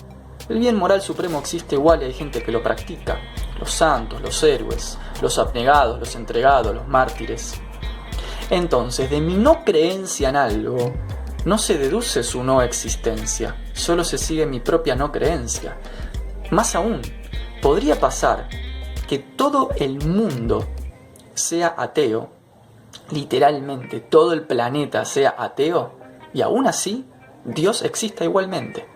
el 0.48 0.58
bien 0.58 0.76
moral 0.76 1.00
supremo 1.00 1.38
existe 1.38 1.76
igual 1.76 2.02
y 2.02 2.06
hay 2.06 2.12
gente 2.12 2.42
que 2.42 2.52
lo 2.52 2.62
practica. 2.62 3.18
Los 3.58 3.70
santos, 3.70 4.20
los 4.20 4.42
héroes, 4.42 4.98
los 5.22 5.38
abnegados, 5.38 5.98
los 5.98 6.14
entregados, 6.16 6.74
los 6.74 6.88
mártires. 6.88 7.60
Entonces, 8.50 9.08
de 9.08 9.20
mi 9.20 9.36
no 9.36 9.64
creencia 9.64 10.28
en 10.28 10.36
algo, 10.36 10.92
no 11.44 11.58
se 11.58 11.78
deduce 11.78 12.22
su 12.22 12.42
no 12.42 12.60
existencia, 12.62 13.56
solo 13.72 14.04
se 14.04 14.18
sigue 14.18 14.46
mi 14.46 14.60
propia 14.60 14.96
no 14.96 15.12
creencia. 15.12 15.78
Más 16.50 16.74
aún, 16.74 17.00
podría 17.62 17.98
pasar 17.98 18.48
que 19.08 19.18
todo 19.18 19.70
el 19.76 20.04
mundo 20.06 20.66
sea 21.34 21.74
ateo, 21.76 22.30
literalmente 23.10 24.00
todo 24.00 24.32
el 24.32 24.42
planeta 24.42 25.04
sea 25.04 25.34
ateo, 25.38 25.92
y 26.32 26.42
aún 26.42 26.66
así 26.66 27.04
Dios 27.44 27.82
exista 27.82 28.24
igualmente. 28.24 28.86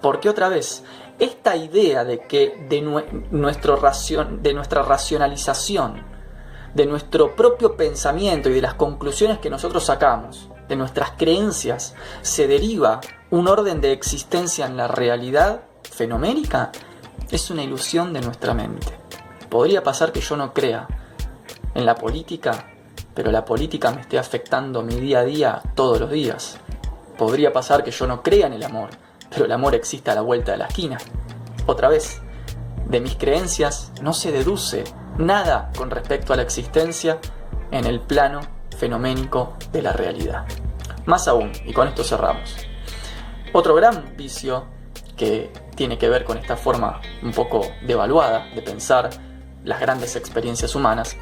Porque 0.00 0.28
otra 0.28 0.48
vez, 0.48 0.84
esta 1.18 1.56
idea 1.56 2.04
de 2.04 2.20
que 2.20 2.66
de, 2.68 2.80
nuestro 2.80 3.80
de 4.40 4.54
nuestra 4.54 4.82
racionalización, 4.82 6.02
de 6.74 6.86
nuestro 6.86 7.34
propio 7.34 7.76
pensamiento 7.76 8.48
y 8.48 8.54
de 8.54 8.62
las 8.62 8.74
conclusiones 8.74 9.38
que 9.38 9.50
nosotros 9.50 9.84
sacamos, 9.84 10.48
de 10.68 10.76
nuestras 10.76 11.12
creencias, 11.12 11.94
se 12.22 12.46
deriva 12.46 13.00
un 13.30 13.48
orden 13.48 13.80
de 13.80 13.92
existencia 13.92 14.66
en 14.66 14.76
la 14.76 14.86
realidad 14.86 15.62
fenoménica, 15.82 16.70
es 17.30 17.50
una 17.50 17.62
ilusión 17.62 18.12
de 18.12 18.20
nuestra 18.20 18.54
mente. 18.54 18.86
Podría 19.48 19.82
pasar 19.82 20.12
que 20.12 20.20
yo 20.20 20.36
no 20.36 20.52
crea 20.52 20.86
en 21.78 21.86
la 21.86 21.94
política, 21.94 22.72
pero 23.14 23.30
la 23.30 23.44
política 23.44 23.92
me 23.92 24.00
esté 24.00 24.18
afectando 24.18 24.82
mi 24.82 24.96
día 24.96 25.20
a 25.20 25.24
día 25.24 25.62
todos 25.76 26.00
los 26.00 26.10
días. 26.10 26.58
Podría 27.16 27.52
pasar 27.52 27.84
que 27.84 27.92
yo 27.92 28.04
no 28.08 28.20
crea 28.20 28.48
en 28.48 28.54
el 28.54 28.64
amor, 28.64 28.90
pero 29.30 29.44
el 29.44 29.52
amor 29.52 29.76
existe 29.76 30.10
a 30.10 30.16
la 30.16 30.22
vuelta 30.22 30.52
de 30.52 30.58
la 30.58 30.66
esquina. 30.66 30.98
Otra 31.66 31.88
vez, 31.88 32.20
de 32.88 33.00
mis 33.00 33.14
creencias 33.14 33.92
no 34.02 34.12
se 34.12 34.32
deduce 34.32 34.82
nada 35.18 35.70
con 35.76 35.90
respecto 35.90 36.32
a 36.32 36.36
la 36.36 36.42
existencia 36.42 37.20
en 37.70 37.84
el 37.84 38.00
plano 38.00 38.40
fenoménico 38.76 39.56
de 39.70 39.82
la 39.82 39.92
realidad. 39.92 40.46
Más 41.06 41.28
aún, 41.28 41.52
y 41.64 41.72
con 41.72 41.86
esto 41.86 42.02
cerramos, 42.02 42.56
otro 43.52 43.76
gran 43.76 44.16
vicio 44.16 44.64
que 45.16 45.52
tiene 45.76 45.96
que 45.96 46.08
ver 46.08 46.24
con 46.24 46.38
esta 46.38 46.56
forma 46.56 47.00
un 47.22 47.30
poco 47.30 47.60
devaluada 47.86 48.48
de 48.52 48.62
pensar 48.62 49.10
las 49.62 49.80
grandes 49.80 50.16
experiencias 50.16 50.74
humanas 50.74 51.16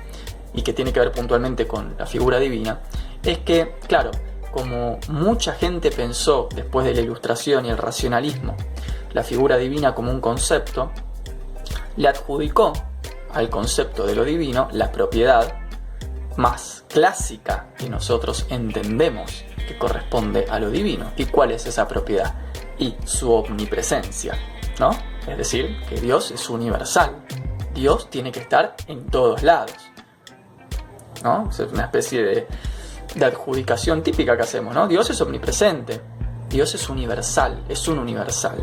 y 0.56 0.62
que 0.62 0.72
tiene 0.72 0.92
que 0.92 0.98
ver 0.98 1.12
puntualmente 1.12 1.68
con 1.68 1.94
la 1.96 2.06
figura 2.06 2.40
divina, 2.40 2.80
es 3.22 3.38
que, 3.38 3.76
claro, 3.87 4.11
como 4.50 4.98
mucha 5.09 5.52
gente 5.52 5.92
pensó 5.92 6.48
después 6.54 6.85
de 6.87 6.94
la 6.94 7.02
ilustración 7.02 7.66
y 7.66 7.70
el 7.70 7.78
racionalismo 7.78 8.57
la 9.16 9.22
figura 9.22 9.57
divina 9.57 9.94
como 9.94 10.11
un 10.11 10.20
concepto, 10.20 10.90
le 11.96 12.07
adjudicó 12.07 12.74
al 13.33 13.48
concepto 13.48 14.07
de 14.07 14.14
lo 14.14 14.24
divino 14.24 14.68
la 14.72 14.92
propiedad 14.92 15.54
más 16.37 16.85
clásica 16.87 17.68
que 17.78 17.88
nosotros 17.88 18.46
entendemos 18.50 19.42
que 19.66 19.78
corresponde 19.78 20.44
a 20.50 20.59
lo 20.59 20.70
divino. 20.70 21.12
¿Y 21.16 21.24
cuál 21.24 21.52
es 21.52 21.64
esa 21.64 21.88
propiedad? 21.88 22.35
Y 22.78 22.94
su 23.07 23.33
omnipresencia, 23.33 24.35
¿no? 24.78 24.90
Es 25.26 25.38
decir, 25.38 25.78
que 25.88 25.98
Dios 25.98 26.31
es 26.31 26.50
universal. 26.50 27.24
Dios 27.72 28.11
tiene 28.11 28.31
que 28.33 28.40
estar 28.40 28.76
en 28.87 29.07
todos 29.07 29.42
lados. 29.42 29.86
¿No? 31.26 31.50
Es 31.50 31.58
una 31.72 31.86
especie 31.86 32.22
de, 32.22 32.46
adjudicación 33.24 34.00
típica 34.00 34.36
que 34.36 34.42
hacemos, 34.44 34.72
¿no? 34.72 34.86
Dios 34.86 35.10
es 35.10 35.20
omnipresente. 35.20 36.00
Dios 36.48 36.72
es 36.76 36.88
universal, 36.88 37.64
es 37.68 37.88
un 37.88 37.98
universal. 37.98 38.56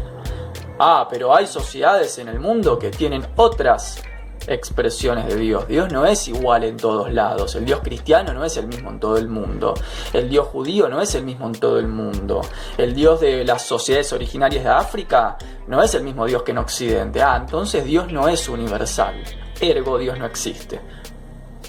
Ah, 0.80 1.06
pero 1.10 1.36
hay 1.36 1.46
sociedades 1.46 2.18
en 2.20 2.30
el 2.30 2.40
mundo 2.40 2.80
que 2.80 2.90
tienen 2.90 3.28
otras 3.36 4.02
expresiones 4.48 5.28
de 5.28 5.36
Dios. 5.36 5.68
Dios 5.68 5.92
no 5.92 6.06
es 6.06 6.26
igual 6.30 6.64
en 6.64 6.78
todos 6.78 7.12
lados. 7.12 7.54
El 7.56 7.66
Dios 7.66 7.82
cristiano 7.84 8.34
no 8.34 8.46
es 8.46 8.56
el 8.56 8.68
mismo 8.68 8.92
en 8.92 9.00
todo 9.00 9.18
el 9.18 9.28
mundo. 9.28 9.74
El 10.14 10.30
Dios 10.30 10.48
judío 10.48 10.88
no 10.88 11.02
es 11.02 11.14
el 11.16 11.26
mismo 11.26 11.48
en 11.48 11.54
todo 11.54 11.80
el 11.80 11.90
mundo. 11.90 12.42
El 12.78 12.96
Dios 12.96 13.20
de 13.20 13.44
las 13.44 13.64
sociedades 13.64 14.14
originarias 14.14 14.64
de 14.64 14.70
África 14.70 15.38
no 15.68 15.84
es 15.84 15.94
el 15.96 16.04
mismo 16.04 16.26
Dios 16.26 16.44
que 16.44 16.52
en 16.52 16.60
Occidente. 16.60 17.22
Ah, 17.22 17.38
entonces 17.42 17.84
Dios 17.84 18.10
no 18.10 18.30
es 18.30 18.48
universal. 18.48 19.22
Ergo 19.60 19.98
Dios 19.98 20.18
no 20.18 20.26
existe. 20.26 20.80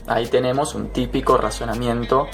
Ahí 0.07 0.27
tenemos 0.27 0.75
un 0.75 0.91
típico 0.91 1.39
razonamiento 1.39 2.29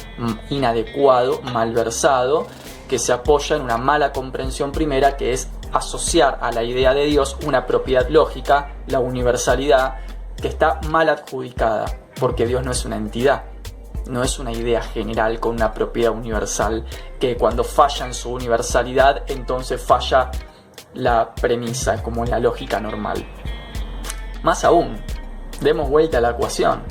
inadecuado, 0.50 1.40
malversado, 1.42 2.46
que 2.88 2.98
se 2.98 3.12
apoya 3.12 3.56
en 3.56 3.62
una 3.62 3.76
mala 3.76 4.12
comprensión 4.12 4.72
primera 4.72 5.16
que 5.16 5.32
es 5.32 5.48
asociar 5.72 6.38
a 6.40 6.50
la 6.50 6.64
idea 6.64 6.94
de 6.94 7.04
Dios 7.06 7.36
una 7.46 7.66
propiedad 7.66 8.08
lógica, 8.08 8.74
la 8.88 8.98
universalidad, 8.98 9.98
que 10.40 10.48
está 10.48 10.80
mal 10.88 11.08
adjudicada, 11.08 11.84
porque 12.18 12.46
Dios 12.46 12.64
no 12.64 12.72
es 12.72 12.84
una 12.84 12.96
entidad, 12.96 13.44
no 14.08 14.24
es 14.24 14.40
una 14.40 14.50
idea 14.50 14.82
general 14.82 15.38
con 15.38 15.54
una 15.54 15.72
propiedad 15.72 16.12
universal, 16.12 16.84
que 17.20 17.36
cuando 17.36 17.62
falla 17.62 18.06
en 18.06 18.14
su 18.14 18.32
universalidad, 18.32 19.22
entonces 19.28 19.80
falla 19.80 20.32
la 20.94 21.32
premisa, 21.34 22.02
como 22.02 22.24
la 22.24 22.40
lógica 22.40 22.80
normal. 22.80 23.24
Más 24.42 24.64
aún, 24.64 25.00
demos 25.60 25.88
vuelta 25.88 26.18
a 26.18 26.20
la 26.20 26.30
ecuación. 26.30 26.82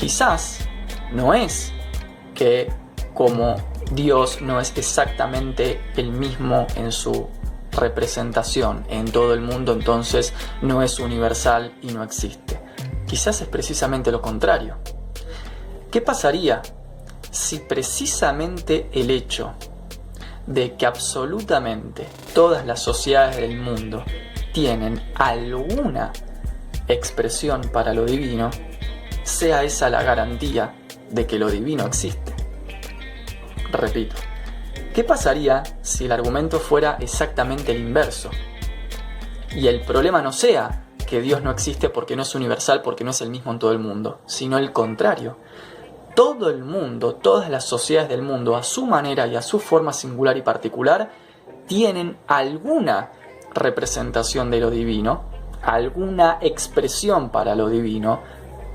Quizás 0.00 0.60
no 1.12 1.34
es 1.34 1.72
que 2.34 2.72
como 3.12 3.56
Dios 3.92 4.40
no 4.40 4.58
es 4.58 4.72
exactamente 4.76 5.78
el 5.96 6.10
mismo 6.10 6.66
en 6.74 6.90
su 6.90 7.28
representación 7.72 8.86
en 8.88 9.12
todo 9.12 9.34
el 9.34 9.42
mundo, 9.42 9.74
entonces 9.74 10.32
no 10.62 10.82
es 10.82 10.98
universal 10.98 11.74
y 11.82 11.88
no 11.88 12.02
existe. 12.02 12.58
Quizás 13.06 13.42
es 13.42 13.48
precisamente 13.48 14.10
lo 14.10 14.22
contrario. 14.22 14.78
¿Qué 15.90 16.00
pasaría 16.00 16.62
si 17.30 17.58
precisamente 17.58 18.88
el 18.92 19.10
hecho 19.10 19.52
de 20.46 20.76
que 20.76 20.86
absolutamente 20.86 22.06
todas 22.32 22.64
las 22.64 22.80
sociedades 22.80 23.36
del 23.36 23.58
mundo 23.58 24.02
tienen 24.54 25.00
alguna 25.14 26.10
expresión 26.88 27.60
para 27.72 27.92
lo 27.92 28.06
divino, 28.06 28.50
sea 29.30 29.62
esa 29.62 29.88
la 29.88 30.02
garantía 30.02 30.74
de 31.10 31.26
que 31.26 31.38
lo 31.38 31.50
divino 31.50 31.86
existe? 31.86 32.34
Repito, 33.72 34.16
¿Qué 34.94 35.04
pasaría 35.04 35.62
si 35.82 36.06
el 36.06 36.12
argumento 36.12 36.58
fuera 36.58 36.96
exactamente 36.98 37.70
el 37.70 37.80
inverso? 37.80 38.28
Y 39.54 39.68
el 39.68 39.82
problema 39.82 40.20
no 40.20 40.32
sea 40.32 40.86
que 41.06 41.20
Dios 41.20 41.44
no 41.44 41.52
existe 41.52 41.88
porque 41.88 42.16
no 42.16 42.22
es 42.22 42.34
universal, 42.34 42.82
porque 42.82 43.04
no 43.04 43.12
es 43.12 43.20
el 43.20 43.30
mismo 43.30 43.52
en 43.52 43.60
todo 43.60 43.70
el 43.70 43.78
mundo, 43.78 44.18
sino 44.26 44.58
el 44.58 44.72
contrario. 44.72 45.36
Todo 46.16 46.50
el 46.50 46.64
mundo, 46.64 47.14
todas 47.14 47.48
las 47.50 47.66
sociedades 47.66 48.10
del 48.10 48.22
mundo, 48.22 48.56
a 48.56 48.64
su 48.64 48.84
manera 48.84 49.28
y 49.28 49.36
a 49.36 49.42
su 49.42 49.60
forma 49.60 49.92
singular 49.92 50.36
y 50.36 50.42
particular, 50.42 51.12
tienen 51.68 52.16
alguna 52.26 53.12
representación 53.54 54.50
de 54.50 54.58
lo 54.58 54.70
divino, 54.70 55.22
alguna 55.62 56.38
expresión 56.40 57.30
para 57.30 57.54
lo 57.54 57.68
divino, 57.68 58.22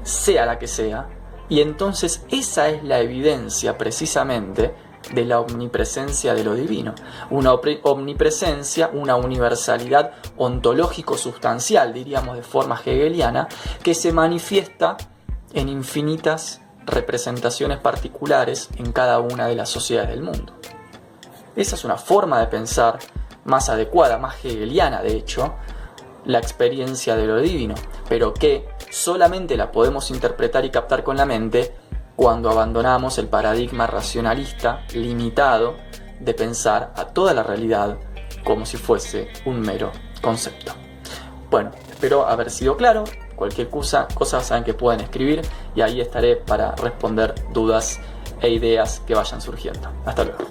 sea 0.05 0.45
la 0.45 0.57
que 0.57 0.67
sea, 0.67 1.09
y 1.49 1.59
entonces 1.59 2.25
esa 2.29 2.69
es 2.69 2.83
la 2.83 2.99
evidencia 2.99 3.77
precisamente 3.77 4.73
de 5.13 5.25
la 5.25 5.39
omnipresencia 5.39 6.33
de 6.33 6.43
lo 6.43 6.55
divino. 6.55 6.95
Una 7.29 7.53
omnipresencia, 7.53 8.89
una 8.93 9.15
universalidad 9.15 10.13
ontológico-sustancial, 10.37 11.93
diríamos 11.93 12.37
de 12.37 12.43
forma 12.43 12.79
hegeliana, 12.83 13.47
que 13.83 13.93
se 13.93 14.11
manifiesta 14.11 14.97
en 15.53 15.69
infinitas 15.69 16.61
representaciones 16.85 17.79
particulares 17.79 18.69
en 18.77 18.91
cada 18.91 19.19
una 19.19 19.47
de 19.47 19.55
las 19.55 19.69
sociedades 19.69 20.11
del 20.11 20.23
mundo. 20.23 20.53
Esa 21.55 21.75
es 21.75 21.83
una 21.83 21.97
forma 21.97 22.39
de 22.39 22.47
pensar 22.47 22.99
más 23.45 23.69
adecuada, 23.69 24.17
más 24.17 24.43
hegeliana 24.43 25.01
de 25.01 25.15
hecho, 25.15 25.55
la 26.25 26.39
experiencia 26.39 27.15
de 27.15 27.27
lo 27.27 27.39
divino, 27.39 27.75
pero 28.09 28.33
que 28.33 28.67
solamente 28.89 29.57
la 29.57 29.71
podemos 29.71 30.11
interpretar 30.11 30.65
y 30.65 30.71
captar 30.71 31.03
con 31.03 31.17
la 31.17 31.25
mente 31.25 31.73
cuando 32.15 32.49
abandonamos 32.49 33.17
el 33.17 33.27
paradigma 33.27 33.87
racionalista 33.87 34.85
limitado 34.93 35.75
de 36.19 36.33
pensar 36.33 36.93
a 36.95 37.07
toda 37.07 37.33
la 37.33 37.43
realidad 37.43 37.97
como 38.43 38.65
si 38.65 38.77
fuese 38.77 39.29
un 39.45 39.59
mero 39.59 39.91
concepto. 40.21 40.73
Bueno, 41.49 41.71
espero 41.89 42.25
haber 42.27 42.49
sido 42.49 42.77
claro. 42.77 43.03
Cualquier 43.35 43.69
cosa, 43.69 44.07
cosas 44.13 44.47
saben 44.47 44.63
que 44.63 44.73
pueden 44.73 45.01
escribir 45.01 45.41
y 45.75 45.81
ahí 45.81 45.99
estaré 45.99 46.37
para 46.37 46.73
responder 46.75 47.35
dudas 47.51 47.99
e 48.41 48.49
ideas 48.49 49.01
que 49.05 49.13
vayan 49.13 49.41
surgiendo. 49.41 49.91
Hasta 50.05 50.23
luego. 50.23 50.45